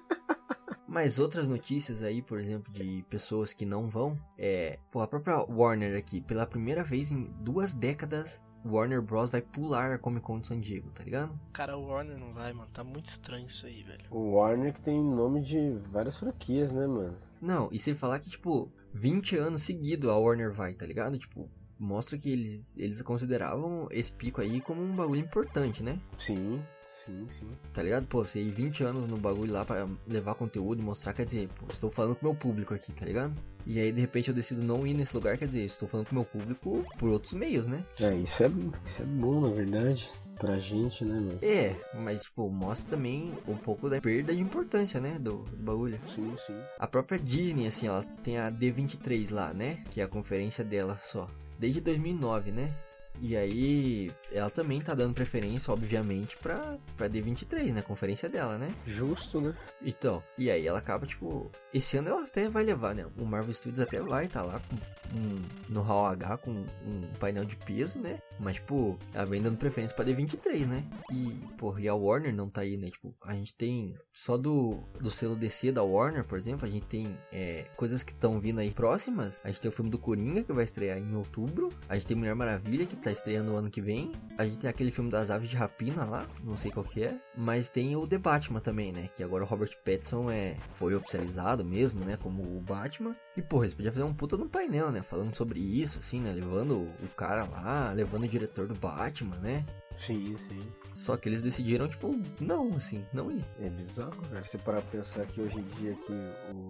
[0.94, 5.38] Mas outras notícias aí, por exemplo, de pessoas que não vão, é, pô, a própria
[5.38, 10.38] Warner aqui, pela primeira vez em duas décadas, Warner Bros vai pular a Comic Con
[10.38, 11.36] de San Diego, tá ligado?
[11.52, 12.70] Cara, o Warner não vai, mano.
[12.72, 14.04] Tá muito estranho isso aí, velho.
[14.08, 17.18] O Warner que tem nome de várias franquias, né, mano?
[17.42, 21.18] Não, e sem falar que, tipo, 20 anos seguido a Warner vai, tá ligado?
[21.18, 25.98] Tipo, mostra que eles, eles consideravam esse pico aí como um bagulho importante, né?
[26.16, 26.62] Sim,
[27.06, 27.48] sim, sim.
[27.72, 28.06] Tá ligado?
[28.06, 31.48] Pô, você ir 20 anos no bagulho lá pra levar conteúdo e mostrar, quer dizer,
[31.48, 33.34] pô, estou falando com o meu público aqui, tá ligado?
[33.66, 36.12] E aí, de repente, eu decido não ir nesse lugar, quer dizer, estou falando com
[36.12, 37.82] o meu público por outros meios, né?
[38.00, 38.50] É, isso é,
[38.84, 40.10] isso é bom, na verdade.
[40.38, 41.38] Pra gente, né, mano?
[41.40, 45.98] É, mas, tipo, mostra também um pouco da perda de importância, né, do, do bagulho.
[46.06, 46.60] Sim, sim.
[46.78, 49.82] A própria Disney, assim, ela tem a D23 lá, né?
[49.90, 51.30] Que é a conferência dela só.
[51.58, 52.74] Desde 2009, né?
[53.20, 57.82] E aí, ela também tá dando preferência, obviamente, pra, pra D23, né?
[57.82, 58.74] Conferência dela, né?
[58.86, 59.54] Justo, né?
[59.82, 61.50] Então, e aí ela acaba, tipo...
[61.72, 63.06] Esse ano ela até vai levar, né?
[63.18, 64.76] O Marvel Studios até vai tá lá com
[65.16, 68.18] um, no Hall H com um painel de peso, né?
[68.38, 70.84] Mas, tipo, ela vem dando preferência pra D23, né?
[71.12, 72.90] E, pô, e a Warner não tá aí, né?
[72.90, 76.86] Tipo, a gente tem só do, do selo DC da Warner, por exemplo, a gente
[76.86, 79.40] tem é, coisas que estão vindo aí próximas.
[79.44, 81.72] A gente tem o filme do Coringa, que vai estrear em outubro.
[81.88, 84.12] A gente tem Mulher Maravilha, que tá estreando no ano que vem.
[84.38, 87.18] A gente tem aquele filme das aves de rapina lá, não sei qual que é.
[87.36, 89.08] Mas tem o The Batman também, né?
[89.14, 92.16] Que agora o Robert Pattinson é, foi oficializado mesmo, né?
[92.16, 93.14] Como o Batman.
[93.36, 95.02] E, porra, eles podiam fazer um puta no painel, né?
[95.02, 96.32] Falando sobre isso, assim, né?
[96.32, 99.64] Levando o cara lá, levando o diretor do Batman, né?
[99.98, 100.62] Sim, sim.
[100.92, 103.44] Só que eles decidiram, tipo, não, assim, não ir.
[103.60, 104.44] É bizarro, cara.
[104.44, 106.12] Se parar pra pensar que hoje em dia que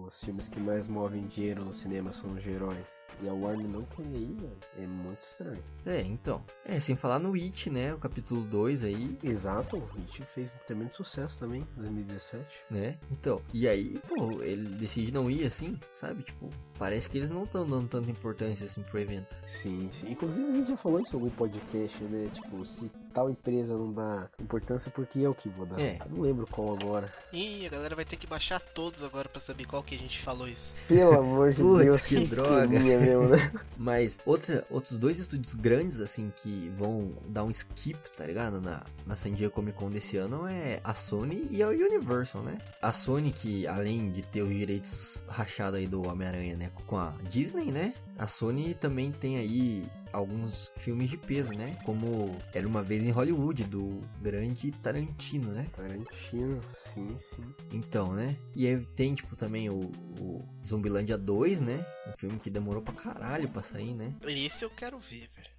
[0.05, 3.04] os filmes que mais movem dinheiro no cinema são os heróis.
[3.21, 4.57] E a Warner não quer ir, mano.
[4.77, 5.63] É muito estranho.
[5.85, 6.43] É, então.
[6.65, 7.93] É, sem falar no It, né?
[7.93, 12.45] O capítulo 2 aí, Exato, o It fez também sucesso também, em 2017.
[12.69, 12.97] né?
[13.11, 13.41] Então.
[13.53, 16.23] E aí, pô, ele decide não ir assim, sabe?
[16.23, 19.37] Tipo, parece que eles não estão dando tanta importância assim pro evento.
[19.47, 20.11] Sim, sim.
[20.11, 22.29] Inclusive a gente já falou isso em algum podcast, né?
[22.33, 25.79] Tipo, se tal empresa não dá importância, por que eu que vou dar?
[25.79, 25.99] É.
[26.01, 27.11] Eu não lembro qual agora.
[27.31, 30.19] Ih, a galera vai ter que baixar todos agora pra saber qual que a gente
[30.19, 30.69] falou isso.
[30.85, 32.67] Pelo amor de Putz, Deus, que droga.
[32.67, 33.51] peninha mesmo, né?
[33.77, 38.59] Mas outra, outros dois estúdios grandes, assim, que vão dar um skip, tá ligado?
[38.59, 42.57] Na, na San Diego Comic Con desse ano é a Sony e a Universal, né?
[42.81, 46.69] A Sony, que além de ter os direitos rachados aí do Homem-Aranha, né?
[46.85, 47.93] Com a Disney, né?
[48.17, 51.77] A Sony também tem aí alguns filmes de peso, né?
[51.83, 55.67] Como Era Uma Vez em Hollywood, do grande Tarantino, né?
[55.75, 57.43] Tarantino, sim, sim.
[57.71, 58.35] Então, né?
[58.55, 61.85] E aí tem, tipo, também o, o Zumbilândia 2, né?
[62.07, 64.13] Um filme que demorou pra caralho pra sair, né?
[64.23, 65.54] Esse eu quero ver, velho.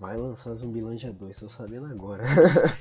[0.00, 2.22] Vai lançar Zumbilândia 2, tô sabendo agora.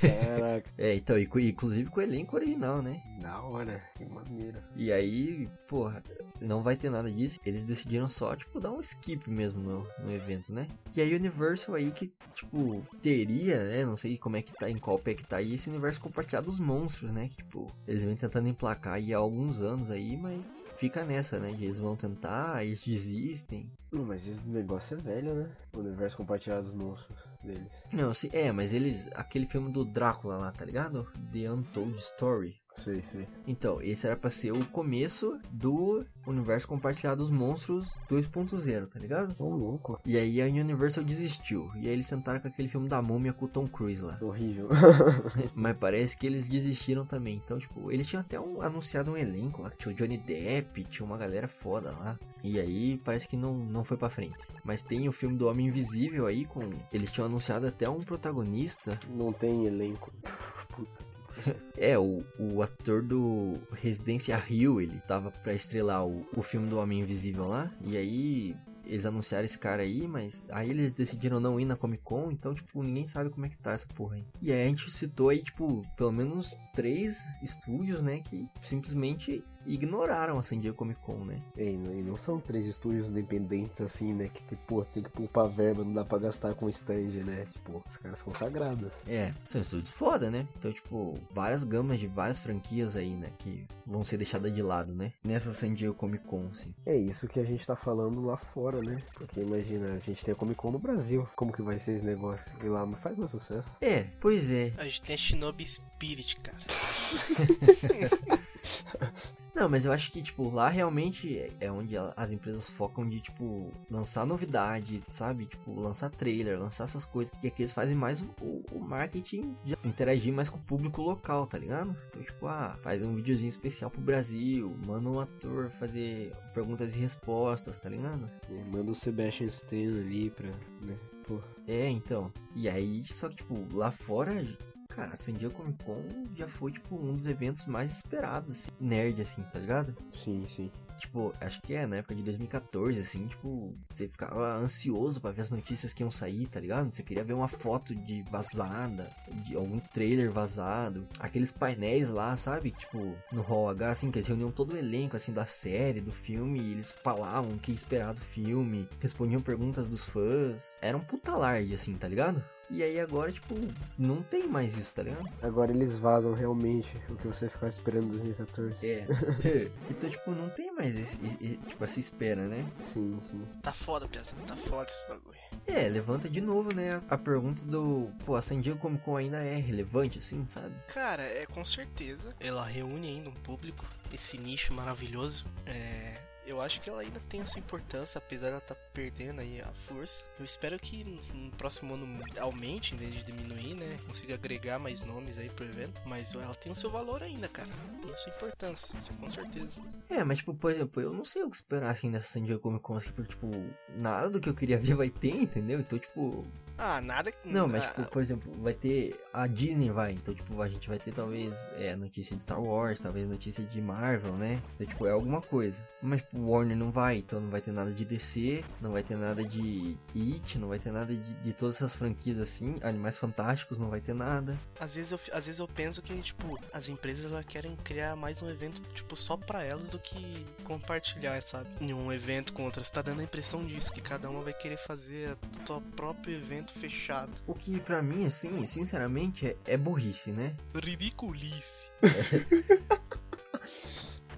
[0.01, 3.01] Caraca, É, então, inclusive com o elenco original, né?
[3.19, 4.59] da hora, que maneiro.
[4.75, 6.01] E aí, porra,
[6.41, 7.39] não vai ter nada disso.
[7.45, 10.67] Eles decidiram só, tipo, dar um skip mesmo no, no evento, né?
[10.95, 13.85] E a Universal aí que, tipo, teria, né?
[13.85, 16.47] Não sei como é que tá, em qual pé que tá aí, esse universo compartilhado
[16.47, 17.27] dos monstros, né?
[17.27, 21.51] Que, tipo, eles vêm tentando emplacar aí há alguns anos aí, mas fica nessa, né?
[21.51, 23.69] Eles vão tentar, eles desistem.
[23.91, 25.49] Não, mas esse negócio é velho, né?
[25.73, 27.85] O universo compartilhado dos monstros deles.
[27.91, 29.07] Não, se, é, mas eles.
[29.15, 31.07] Aquele filme do Drácula lá, tá ligado?
[31.31, 32.58] The Untold Story.
[32.79, 33.27] Sei, sei.
[33.45, 39.35] Então, esse era pra ser o começo do universo compartilhado dos monstros 2.0, tá ligado?
[39.39, 39.99] Ô, louco.
[40.05, 41.69] E aí a Universal desistiu.
[41.75, 44.17] E aí eles sentaram com aquele filme da múmia com o Tom Cruise lá.
[44.21, 44.69] Horrível.
[45.55, 47.35] Mas parece que eles desistiram também.
[47.43, 49.71] Então, tipo, eles tinham até um- anunciado um elenco lá.
[49.71, 52.19] Tinha o Johnny Depp, tinha uma galera foda lá.
[52.43, 54.37] E aí parece que não, não foi pra frente.
[54.63, 56.61] Mas tem o filme do Homem Invisível aí com.
[56.93, 58.99] Eles tinham anunciado até um protagonista.
[59.09, 60.11] Não tem elenco.
[60.75, 61.08] Puta.
[61.77, 66.77] É, o, o ator do Residência Rio, ele tava pra estrelar o, o filme do
[66.77, 67.71] Homem Invisível lá.
[67.85, 68.55] E aí
[68.89, 72.53] eles anunciaram esse cara aí, mas aí eles decidiram não ir na Comic Con, então,
[72.53, 74.25] tipo, ninguém sabe como é que tá essa porra aí.
[74.41, 80.37] E aí a gente citou aí, tipo, pelo menos três estúdios, né, que simplesmente ignoraram
[80.39, 81.41] a San Diego Comic Con, né?
[81.57, 84.29] E não, e não são três estúdios independentes assim, né?
[84.29, 87.45] Que pô, tem que poupar verba, não dá pra gastar com stand, né?
[87.53, 89.01] Tipo, os caras são sagrados.
[89.07, 90.47] É, são estúdios foda, né?
[90.57, 94.93] Então, tipo, várias gamas de várias franquias aí, né, que vão ser deixadas de lado,
[94.93, 95.13] né?
[95.23, 96.73] Nessa San Diego Comic Con, assim.
[96.85, 99.01] É isso que a gente tá falando lá fora, né?
[99.13, 101.27] Porque imagina, a gente tem a Comic Con no Brasil.
[101.35, 102.51] Como que vai ser esse negócio?
[102.63, 103.69] E lá faz mais sucesso.
[103.81, 104.73] É, pois é.
[104.77, 106.57] A gente tem a Shinobi Spirit, cara.
[109.59, 113.19] Não, mas eu acho que, tipo, lá realmente é- é onde as empresas focam de,
[113.19, 115.45] tipo, lançar novidade, sabe?
[115.47, 117.33] Tipo, lançar trailer, lançar essas coisas.
[117.43, 121.01] E aqui eles fazem mais o, o- o marketing de interagir mais com o público
[121.01, 121.93] local, tá ligado?
[122.07, 126.99] Então, tipo, ah, faz um videozinho especial pro Brasil, manda um ator fazer perguntas e
[126.99, 128.31] respostas, tá ligado?
[128.49, 130.47] É, Manda o Sebastian Stan ali pra.
[130.81, 130.97] né?
[131.27, 131.41] Pô.
[131.67, 132.31] É, então.
[132.55, 134.41] E aí, só que, tipo, lá fora,
[134.89, 136.03] cara, a San Diego Comic Con
[136.35, 139.95] já foi, tipo, um dos eventos mais esperados, assim, nerd, assim, tá ligado?
[140.11, 140.71] Sim, sim.
[140.97, 145.43] Tipo, acho que é na época de 2014, assim, tipo, você ficava ansioso pra ver
[145.43, 146.91] as notícias que iam sair, tá ligado?
[146.91, 149.09] Você queria ver uma foto de vazada,
[149.45, 152.71] de algum trailer vazado, aqueles painéis lá, sabe?
[152.71, 156.11] Tipo, no Hall H, assim, que eles reuniam todo o elenco, assim, da série, do
[156.11, 160.75] filme, e eles falavam o que esperar do filme, respondiam perguntas dos fãs.
[160.81, 162.43] Era um puta larde, assim, tá ligado?
[162.71, 163.55] E aí agora, tipo,
[163.97, 165.27] não tem mais isso, tá ligado?
[165.41, 168.87] Agora eles vazam realmente o que você ficava esperando em 2014.
[168.87, 169.07] É.
[169.89, 172.65] então, tipo, não tem mais esse, esse- tipo, essa espera, né?
[172.83, 173.41] Sim, sim.
[173.63, 175.39] Tá foda, Piazão, tá foda esse bagulho.
[175.65, 179.37] É, levanta de novo, né, a pergunta do, pô, a San Diego Comic Con ainda
[179.37, 180.73] é relevante, assim, sabe?
[180.93, 182.35] Cara, é com certeza.
[182.39, 185.45] Ela reúne ainda um público, esse nicho maravilhoso.
[185.65, 186.13] É.
[186.49, 189.61] Eu acho que ela ainda tem a sua importância, apesar de ela estar perdendo aí
[189.61, 190.25] a força.
[190.39, 192.07] Eu espero que no, próximo ano
[192.39, 193.99] aumente, em vez de diminuir, né?
[194.07, 196.01] Consiga agregar mais nomes aí pro evento.
[196.07, 197.69] Mas ela tem o seu valor ainda, cara.
[198.01, 199.79] Tem a sua importância, com certeza.
[200.09, 202.59] É, mas, tipo, por exemplo, eu não sei o que esperar, assim, dessa San Diego
[202.59, 203.47] Comic Con, assim, porque, tipo,
[203.95, 205.79] nada do que eu queria ver vai ter, entendeu?
[205.79, 206.47] Então, tipo,
[206.79, 207.33] Ah, nada.
[207.43, 210.87] não, mas, ah, tipo, por exemplo, vai ter, a Disney vai, então, tipo, a gente
[210.87, 214.61] vai ter, talvez, é, notícia de Star Wars, talvez notícia de Marvel, né?
[214.75, 215.85] Então, tipo, é alguma coisa.
[216.01, 219.17] Mas, tipo, Warner não vai, então não vai ter nada de DC, não vai ter
[219.17, 223.77] nada de It, não vai ter nada de, de todas essas franquias, assim, Animais Fantásticos,
[223.77, 224.57] não vai ter nada.
[224.79, 228.41] Às vezes, eu, às vezes eu penso que, tipo, as empresas elas querem criar mais
[228.41, 231.69] um evento, tipo, só pra elas do que compartilhar, sabe?
[231.81, 232.89] Em um evento com outras.
[232.89, 236.68] Tá dando a impressão disso, que cada uma vai querer fazer o seu próprio evento
[236.73, 237.31] fechado.
[237.47, 240.55] O que pra mim, assim, sinceramente, é, é burrice, né?
[240.73, 241.87] Ridiculice.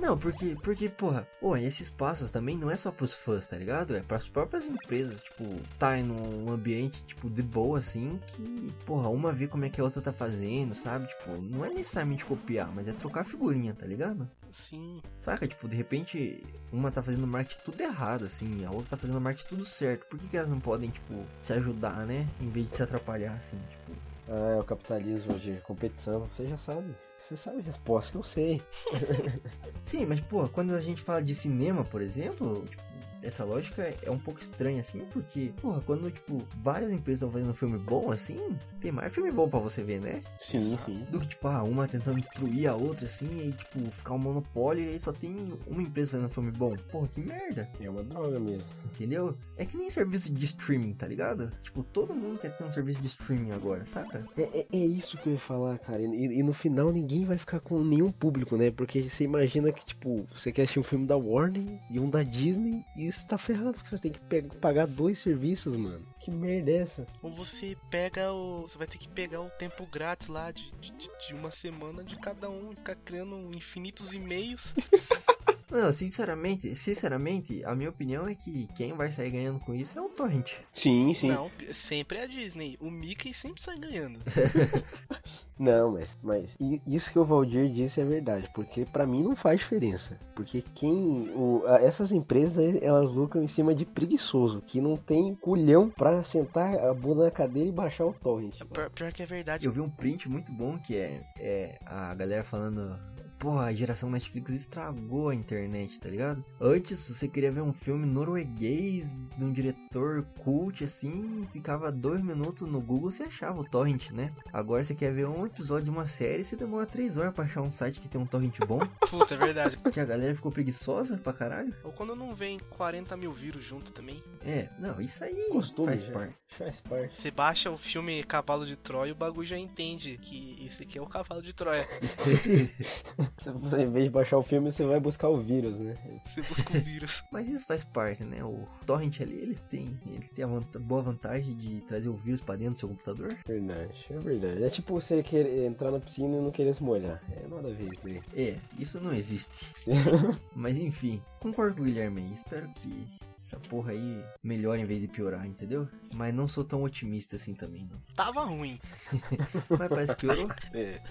[0.02, 3.96] Não, porque, porque, porra, pô, esse espaço também não é só pros fãs, tá ligado?
[3.96, 9.32] É pras próprias empresas, tipo, estarem num ambiente, tipo, de boa, assim, que, porra, uma
[9.32, 11.06] vê como é que a outra tá fazendo, sabe?
[11.06, 14.28] Tipo, não é necessariamente copiar, mas é trocar figurinha, tá ligado?
[14.54, 15.02] Sim.
[15.20, 15.48] Saca?
[15.48, 19.48] Tipo, de repente, uma tá fazendo marketing tudo errado, assim, a outra tá fazendo marketing
[19.48, 20.06] tudo certo.
[20.08, 22.28] Por que, que elas não podem, tipo, se ajudar, né?
[22.40, 23.92] Em vez de se atrapalhar, assim, tipo.
[24.30, 26.22] Ah, é o capitalismo de competição.
[26.22, 26.96] Você já sabe.
[27.22, 28.62] Você sabe a resposta que eu sei.
[29.84, 32.84] Sim, mas, pô, quando a gente fala de cinema, por exemplo, tipo,
[33.24, 37.52] essa lógica é um pouco estranha, assim, porque, porra, quando, tipo, várias empresas estão fazendo
[37.52, 38.40] um filme bom, assim,
[38.80, 40.22] tem mais filme bom pra você ver, né?
[40.40, 41.06] Sim, sim.
[41.10, 44.84] Do que, tipo, ah, uma tentando destruir a outra, assim, e tipo, ficar um monopólio
[44.84, 45.36] e aí só tem
[45.68, 46.76] uma empresa fazendo um filme bom.
[46.92, 48.68] Porra, que merda, É uma droga mesmo.
[48.86, 49.36] entendeu?
[49.58, 51.52] É que nem serviço de streaming, tá ligado?
[51.62, 54.26] Tipo, todo mundo quer ter um serviço de streaming agora, saca?
[54.38, 56.02] É, é, é isso que eu ia falar, cara.
[56.02, 58.72] E, e no final ninguém vai ficar com nenhum público, né?
[58.72, 62.24] Porque você imagina que, tipo, você quer assistir um filme da Warner e um da
[62.24, 66.06] Disney e isso tá ferrado, porque você tem que pagar dois serviços, mano.
[66.20, 67.08] Que merda é essa?
[67.22, 68.62] Ou você pega o.
[68.62, 72.16] Você vai ter que pegar o tempo grátis lá de, de, de uma semana de
[72.18, 74.74] cada um e ficar criando infinitos e-mails.
[75.72, 80.02] Não, sinceramente, sinceramente, a minha opinião é que quem vai sair ganhando com isso é
[80.02, 80.52] o Torrent.
[80.74, 81.30] Sim, sim.
[81.30, 82.78] Não, sempre é a Disney.
[82.82, 84.20] O Mickey sempre sai ganhando.
[85.58, 86.58] Não, mas, mas
[86.88, 90.18] isso que o Valdir disse é verdade, porque pra mim não faz diferença.
[90.36, 91.30] Porque quem.
[91.36, 96.24] O, a- essas empresas elas lucram em cima de preguiçoso, que não tem culhão pra
[96.24, 98.58] sentar a bunda na cadeira e baixar o torrent.
[98.74, 99.66] Pior, pior que é verdade.
[99.66, 103.00] Eu vi um print muito bom que é, é a galera falando.
[103.42, 106.46] Porra, a geração Netflix estragou a internet, tá ligado?
[106.60, 112.22] Antes, se você queria ver um filme norueguês de um diretor cult assim, ficava dois
[112.22, 114.32] minutos no Google você achava o torrent, né?
[114.54, 117.64] Agora você quer ver um episódio de uma série, você demora três horas pra achar
[117.64, 118.80] um site que tem um torrent bom.
[119.10, 119.76] Puta, é verdade.
[119.92, 121.74] que a galera ficou preguiçosa pra caralho.
[121.84, 124.24] Ou quando não vem 40 mil vírus junto também.
[124.46, 126.12] É, não, isso aí Costume faz já.
[126.12, 126.36] parte.
[126.48, 127.20] Faz parte.
[127.20, 131.00] Você baixa o filme Cavalo de Troia e o bagulho já entende que esse aqui
[131.00, 131.88] é o Cavalo de Troia.
[133.38, 135.96] Você- Você, em vez de baixar o filme, você vai buscar o vírus, né?
[136.26, 137.24] Você busca o vírus.
[137.32, 138.44] Mas isso faz parte, né?
[138.44, 142.42] O torrent ali, ele tem, ele tem a vanta- boa vantagem de trazer o vírus
[142.42, 143.36] pra dentro do seu computador.
[143.48, 144.64] Verdade, é verdade.
[144.64, 147.22] É tipo você querer entrar na piscina e não querer se molhar.
[147.32, 148.22] É nada a ver isso aí.
[148.36, 149.66] É, isso não existe.
[150.56, 152.34] Mas enfim, concordo com o Guilherme aí.
[152.34, 153.08] Espero que
[153.42, 155.88] essa porra aí melhora em vez de piorar, entendeu?
[156.14, 158.00] Mas não sou tão otimista assim também, não.
[158.16, 158.80] Tava ruim.
[159.70, 160.50] Mas parece que piorou.
[160.74, 161.02] É.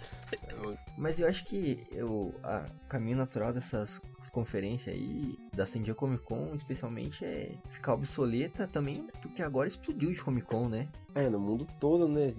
[0.97, 4.01] Mas eu acho que o a caminho natural dessas
[4.31, 10.13] conferências aí, da San Diego Comic Con, especialmente, é ficar obsoleta também, porque agora explodiu
[10.13, 10.89] de Comic Con, né?
[11.15, 12.33] É, no mundo todo, né?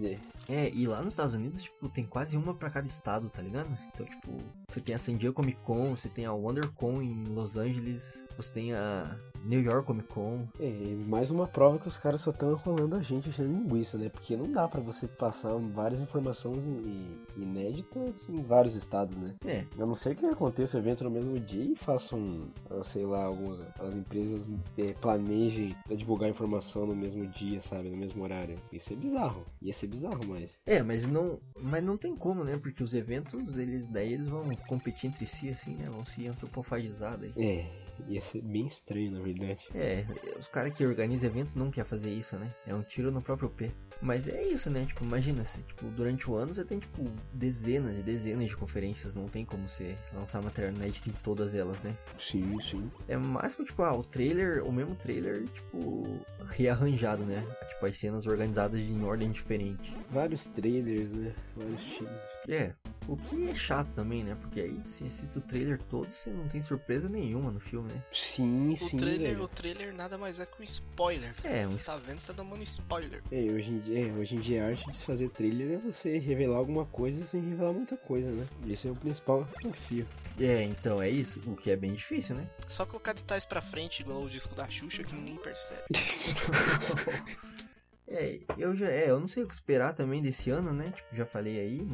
[0.47, 3.69] É, e lá nos Estados Unidos, tipo, tem quase uma pra cada estado, tá ligado?
[3.93, 4.31] Então, tipo,
[4.67, 8.51] você tem a San Diego Comic Con, você tem a WonderCon em Los Angeles, você
[8.51, 10.47] tem a New York Comic Con.
[10.59, 14.07] É, mais uma prova que os caras só estão enrolando a gente achando linguiça, né?
[14.09, 19.35] Porque não dá pra você passar várias informações in- inéditas em vários estados, né?
[19.45, 23.05] É, A não ser que aconteça o evento no mesmo dia e façam, ah, sei
[23.07, 24.47] lá, alguma, as empresas
[24.77, 27.89] é, planejem divulgar informação no mesmo dia, sabe?
[27.89, 28.61] No mesmo horário.
[28.71, 29.43] Isso é bizarro.
[29.59, 30.55] Ia ser bizarro, mas.
[30.67, 32.57] é, mas não, mas não tem como, né?
[32.57, 35.89] Porque os eventos, eles daí eles vão competir entre si, assim, né?
[35.89, 37.33] Vão se antropofagizar daí.
[37.35, 37.65] É,
[38.07, 39.67] ia ser bem estranho, na verdade.
[39.73, 40.05] É,
[40.37, 42.53] os caras que organizam eventos não querem fazer isso, né?
[42.67, 43.71] É um tiro no próprio pé.
[44.01, 44.85] Mas é isso, né?
[44.85, 49.13] Tipo, imagina, se, tipo, durante o ano você tem, tipo, dezenas e dezenas de conferências.
[49.13, 51.95] Não tem como você lançar matéria inédita em todas elas, né?
[52.17, 52.91] Sim, sim.
[53.07, 56.03] É máximo, tipo, ah, o trailer, o mesmo trailer, tipo,
[56.45, 57.45] rearranjado, né?
[57.69, 59.95] Tipo, as cenas organizadas em ordem diferente.
[60.09, 61.33] Vários trailers, né?
[61.55, 62.31] Vários teasers.
[62.49, 62.73] É,
[63.07, 64.35] o que é chato também, né?
[64.39, 68.01] Porque aí você assiste o trailer todo, você não tem surpresa nenhuma no filme, né?
[68.11, 69.43] Sim, O sim, trailer, velho.
[69.43, 71.33] o trailer nada mais é que um spoiler.
[71.43, 73.21] É, um Você tá vendo, você tá tomando spoiler.
[73.31, 75.77] É, hoje em, dia, é, hoje em dia a arte de se fazer trailer é
[75.77, 78.47] você revelar alguma coisa sem revelar muita coisa, né?
[78.67, 80.07] Esse é o principal desafio.
[80.39, 82.47] É, então é isso, o que é bem difícil, né?
[82.69, 85.83] Só colocar detalhes pra frente, igual o disco da Xuxa, que ninguém percebe.
[88.13, 90.91] É, eu já, é, eu não sei o que esperar também desse ano, né?
[90.93, 91.87] Tipo, já falei aí,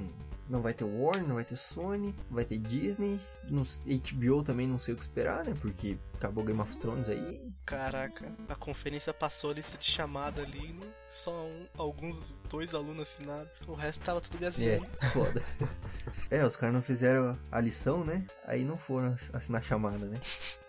[0.49, 3.19] não- vai ter Warner, não vai ter Sony, não vai ter Disney,
[3.49, 5.53] não, HBO também não sei o que esperar, né?
[5.61, 7.41] Porque acabou Game of Thrones aí.
[7.65, 10.87] Caraca, a conferência passou a lista de chamada ali, né?
[11.09, 14.85] só um- alguns, dois alunos assinaram, o resto tava tudo É, gazeando.
[15.13, 15.41] foda.
[16.31, 18.25] é, os caras não fizeram a lição, né?
[18.45, 20.19] Aí não foram ass- assinar chamada, né?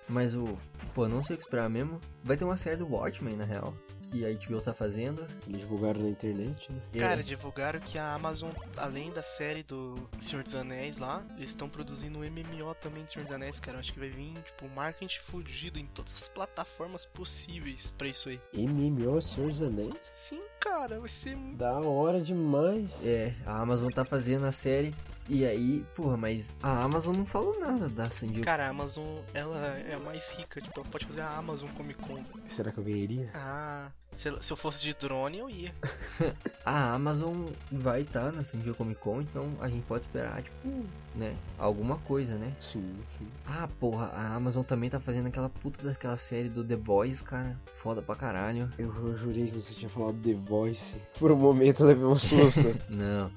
[0.09, 0.57] Mas o.
[0.95, 2.01] Pô, não sei o que esperar mesmo.
[2.25, 3.75] Vai ter uma série do Watchmen, na real.
[4.11, 5.27] Que a HBO tá fazendo.
[5.47, 6.81] Eles divulgaram na internet, né?
[6.99, 11.69] Cara, divulgaram que a Amazon, além da série do Senhor dos Anéis lá, eles estão
[11.69, 13.77] produzindo um MMO também do Senhor dos Anéis, cara.
[13.77, 18.29] Eu Acho que vai vir, tipo, marketing fudido em todas as plataformas possíveis pra isso
[18.29, 18.41] aí.
[18.55, 20.11] MMO Senhor dos Anéis?
[20.15, 21.57] Sim, cara, vai ser muito.
[21.57, 23.05] Da hora demais.
[23.05, 24.95] É, a Amazon tá fazendo a série.
[25.29, 28.45] E aí, porra, mas a Amazon não falou nada da San Diego.
[28.45, 32.01] Cara, a Amazon, ela é a mais rica, tipo, ela pode fazer a Amazon Comic
[32.01, 32.25] Con.
[32.47, 33.31] Será que eu ganharia?
[33.35, 35.73] Ah, se, se eu fosse de drone, eu ia.
[36.65, 40.85] A Amazon vai estar na San Diego Comic Con, então a gente pode esperar, tipo,
[41.15, 41.37] né?
[41.59, 42.55] Alguma coisa, né?
[42.59, 43.27] Sim, sim.
[43.47, 47.59] Ah, porra, a Amazon também tá fazendo aquela puta daquela série do The Boys, cara.
[47.77, 48.73] Foda pra caralho.
[48.79, 50.97] Eu, eu jurei que você tinha falado The Voice.
[51.19, 52.75] Por um momento eu levei um susto.
[52.89, 53.31] Não,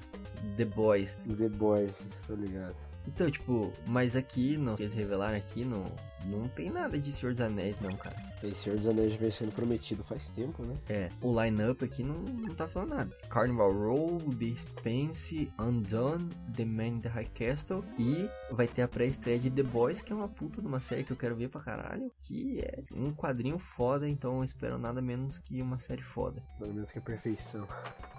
[0.56, 1.16] The Boys.
[1.36, 2.76] The Boys, tô ligado.
[3.06, 5.84] Então, tipo, mas aqui, não, eles revelaram aqui, não,
[6.26, 8.16] não tem nada de Senhor dos Anéis, não, cara.
[8.42, 10.76] Esse Senhor dos Anéis vem sendo prometido faz tempo, né?
[10.88, 13.16] É, o line-up aqui não, não tá falando nada.
[13.28, 18.88] Carnival Row, The Expanse, Undone, The Man in the High Castle e vai ter a
[18.88, 21.48] pré-estreia de The Boys, que é uma puta de uma série que eu quero ver
[21.48, 26.02] pra caralho, que é um quadrinho foda, então eu espero nada menos que uma série
[26.02, 26.42] foda.
[26.58, 27.66] Pelo menos que a perfeição.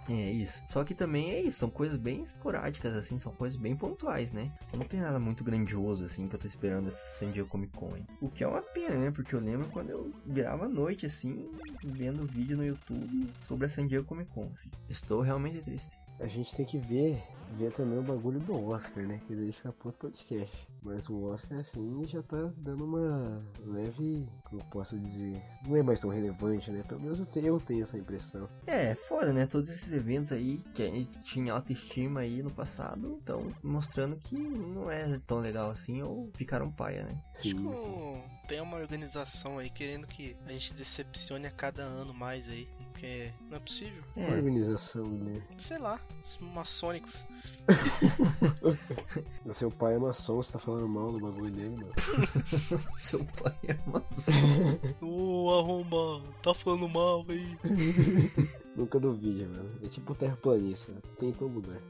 [0.10, 0.62] É isso.
[0.68, 4.51] Só que também é isso, são coisas bem esporádicas, assim, são coisas bem pontuais, né?
[4.74, 7.93] Não tem nada muito grandioso, assim, que eu tô esperando essa San Diego Comic Con,
[8.22, 9.12] O que é uma pena, né?
[9.12, 11.50] Porque eu lembro quando eu virava à noite, assim,
[11.84, 14.70] vendo vídeo no YouTube sobre a San Diego Comic Con, assim.
[14.89, 15.98] Estou realmente triste.
[16.24, 17.22] A gente tem que ver,
[17.58, 19.20] ver também o bagulho do Oscar, né?
[19.28, 20.68] Que daí fica pro outro podcast.
[20.82, 24.26] Mas o Oscar, assim, já tá dando uma leve.
[24.46, 25.42] Como eu posso dizer?
[25.68, 26.82] Não é mais tão relevante, né?
[26.88, 28.48] Pelo menos eu tenho, eu tenho essa impressão.
[28.68, 29.46] É, foda, né?
[29.46, 34.36] Todos esses eventos aí que a gente tinha autoestima aí no passado, estão mostrando que
[34.38, 37.22] não é tão legal assim, ou ficaram paia, né?
[37.32, 37.68] Acho Sim, que sim.
[37.68, 42.68] o- tem uma organização aí querendo que a gente decepcione a cada ano mais aí.
[42.94, 44.04] Porque não é possível.
[44.16, 45.41] Uma É, organização, né?
[45.58, 47.26] Sei lá, os maçônicos.
[49.52, 51.91] Seu pai é maçom, você tá falando mal do bagulho dele, mano.
[52.98, 54.32] seu pai é maçom.
[55.06, 57.58] Ô, arromba, tá falando mal aí.
[58.76, 59.72] Nunca duvide, mano.
[59.84, 61.82] É tipo terraplanista, tem em todo lugar.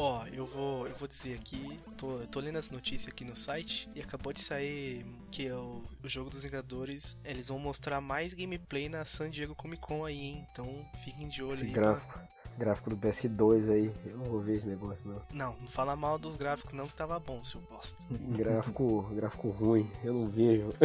[0.00, 3.36] Ó, eu vou, eu vou dizer aqui, tô, eu tô lendo as notícias aqui no
[3.36, 8.00] site e acabou de sair que é o, o jogo dos Vingadores, eles vão mostrar
[8.00, 10.46] mais gameplay na San Diego Comic Con aí, hein?
[10.52, 11.70] Então fiquem de olho Esse aí.
[11.72, 12.20] gráfico.
[12.56, 13.92] Gráfico do PS2 aí.
[14.06, 15.20] Eu não vou ver esse negócio, não.
[15.32, 17.96] Não, não fala mal dos gráficos não que tava bom, seu bosta.
[18.36, 20.68] Gráfico, gráfico ruim, eu não vejo.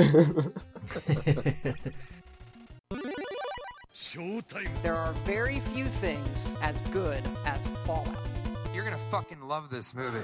[4.84, 8.33] There are very few things as good as Fallout.
[9.14, 10.24] You're gonna fucking love this movie.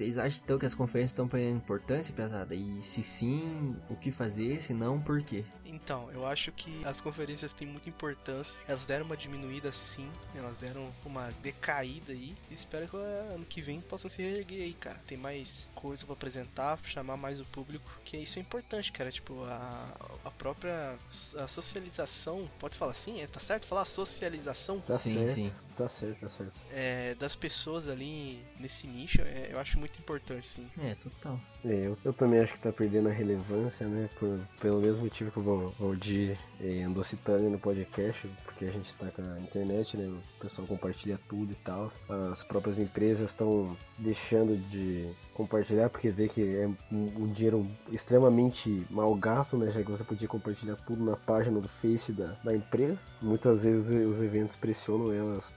[0.00, 2.54] Vocês acham então que as conferências estão perdendo importância, pesada?
[2.54, 4.58] E se sim, o que fazer?
[4.62, 5.44] Se não, por quê?
[5.66, 8.58] Então, eu acho que as conferências têm muita importância.
[8.66, 12.34] Elas deram uma diminuída sim, elas deram uma decaída aí.
[12.50, 14.98] Espero que ano que vem possam se reerguer aí, cara.
[15.06, 19.12] Tem mais coisa pra apresentar, chamar mais o público, que isso é importante, cara.
[19.12, 19.94] Tipo, a,
[20.24, 20.98] a própria
[21.36, 23.20] a socialização, pode falar assim?
[23.20, 24.80] É, tá certo falar socialização?
[24.80, 25.52] Tá sim, certo, sim.
[25.80, 26.60] Tá certo, tá certo.
[26.70, 30.68] É, das pessoas ali nesse nicho, é, eu acho muito importante, sim.
[30.78, 31.40] É, total.
[31.64, 34.08] É, eu, eu também acho que tá perdendo a relevância, né?
[34.18, 38.94] Por, pelo mesmo motivo que o Valdir eh, andou citando no podcast, porque a gente
[38.96, 40.06] tá com a internet, né?
[40.06, 41.92] O pessoal compartilha tudo e tal.
[42.30, 48.86] As próprias empresas estão deixando de compartilhar porque vê que é um, um dinheiro extremamente
[48.90, 49.70] mal gasto, né?
[49.70, 53.00] Já que você podia compartilhar tudo na página do Face da, da empresa.
[53.20, 55.52] Muitas vezes os eventos pressionam elas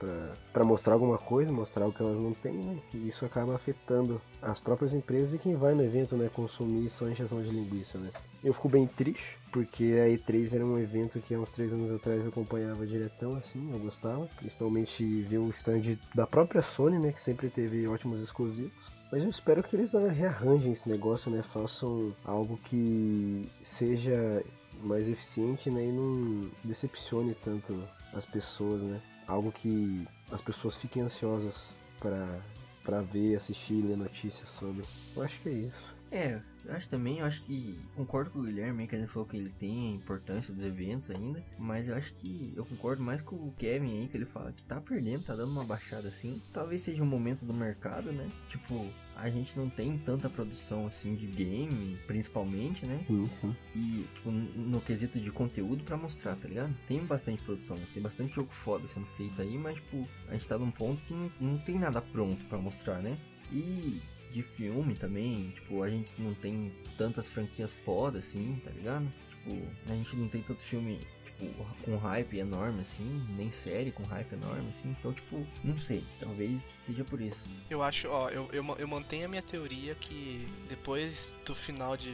[0.52, 2.78] para mostrar alguma coisa, mostrar o que elas não têm, né?
[2.94, 6.30] E isso acaba afetando as próprias empresas e quem vai no evento, né?
[6.30, 8.12] Consumir só encheção de linguiça, né?
[8.44, 11.92] Eu fico bem triste, porque a E3 era um evento que há uns 3 anos
[11.92, 14.28] atrás eu acompanhava diretão, assim, eu gostava.
[14.38, 17.12] Principalmente ver o stand da própria Sony, né?
[17.12, 18.92] Que sempre teve ótimos exclusivos.
[19.12, 21.42] Mas eu espero que eles ah, rearranjem esse negócio, né?
[21.42, 24.44] Façam algo que seja
[24.82, 25.86] mais eficiente, né?
[25.86, 27.82] E não decepcione tanto
[28.14, 29.02] as pessoas, né?
[29.28, 32.42] Algo que as pessoas fiquem ansiosas para
[32.84, 34.84] para ver, assistir, ler notícias sobre.
[35.16, 35.93] Eu acho que é isso.
[36.14, 39.36] É, eu acho também, eu acho que concordo com o Guilherme, que ele falou que
[39.36, 43.36] ele tem a importância dos eventos ainda, mas eu acho que eu concordo mais com
[43.36, 46.40] o Kevin aí, que ele fala que tá perdendo, tá dando uma baixada assim.
[46.54, 48.30] Talvez seja um momento do mercado, né?
[48.48, 53.04] Tipo, a gente não tem tanta produção assim de game, principalmente, né?
[53.08, 53.56] Sim, sim.
[53.76, 56.76] E tipo, no quesito de conteúdo pra mostrar, tá ligado?
[56.88, 57.88] Tem bastante produção, né?
[57.92, 61.14] tem bastante jogo foda sendo feito aí, mas tipo, a gente tá num ponto que
[61.14, 63.18] não, não tem nada pronto pra mostrar, né?
[63.52, 64.00] E
[64.34, 69.08] de filme também, tipo, a gente não tem tantas franquias foda assim, tá ligado?
[69.30, 74.04] Tipo, a gente não tem tanto filme, tipo, com hype enorme assim, nem série com
[74.04, 77.46] hype enorme assim, então, tipo, não sei, talvez seja por isso.
[77.70, 82.12] Eu acho, ó, eu, eu, eu mantenho a minha teoria que depois do final de,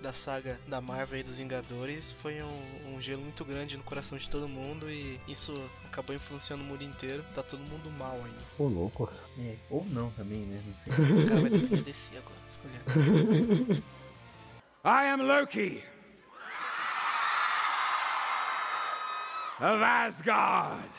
[0.00, 4.16] da saga da Marvel e dos Vingadores foi um, um gelo muito grande no coração
[4.16, 5.52] de todo mundo e isso
[5.86, 7.24] acabou influenciando o mundo inteiro.
[7.34, 8.40] Tá todo mundo mal ainda.
[8.58, 9.10] Ô, louco.
[9.38, 10.62] É, ou não também, né?
[10.66, 10.92] Não sei.
[11.20, 12.40] O cara vai defender DC agora.
[12.62, 13.82] fica olhando.
[14.82, 15.84] I am Loki
[19.60, 20.90] of Asgard.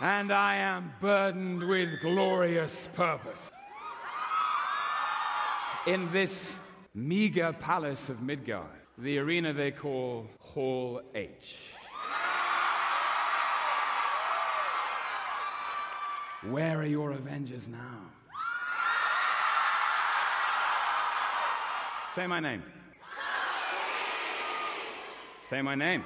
[0.00, 3.50] And I am burdened with glorious purpose.
[5.86, 6.48] In this
[6.94, 8.66] meager palace of Midgard,
[8.98, 11.56] the arena they call Hall H.
[16.48, 18.10] Where are your Avengers now?
[22.14, 22.62] Say my name.
[25.42, 26.04] Say my name.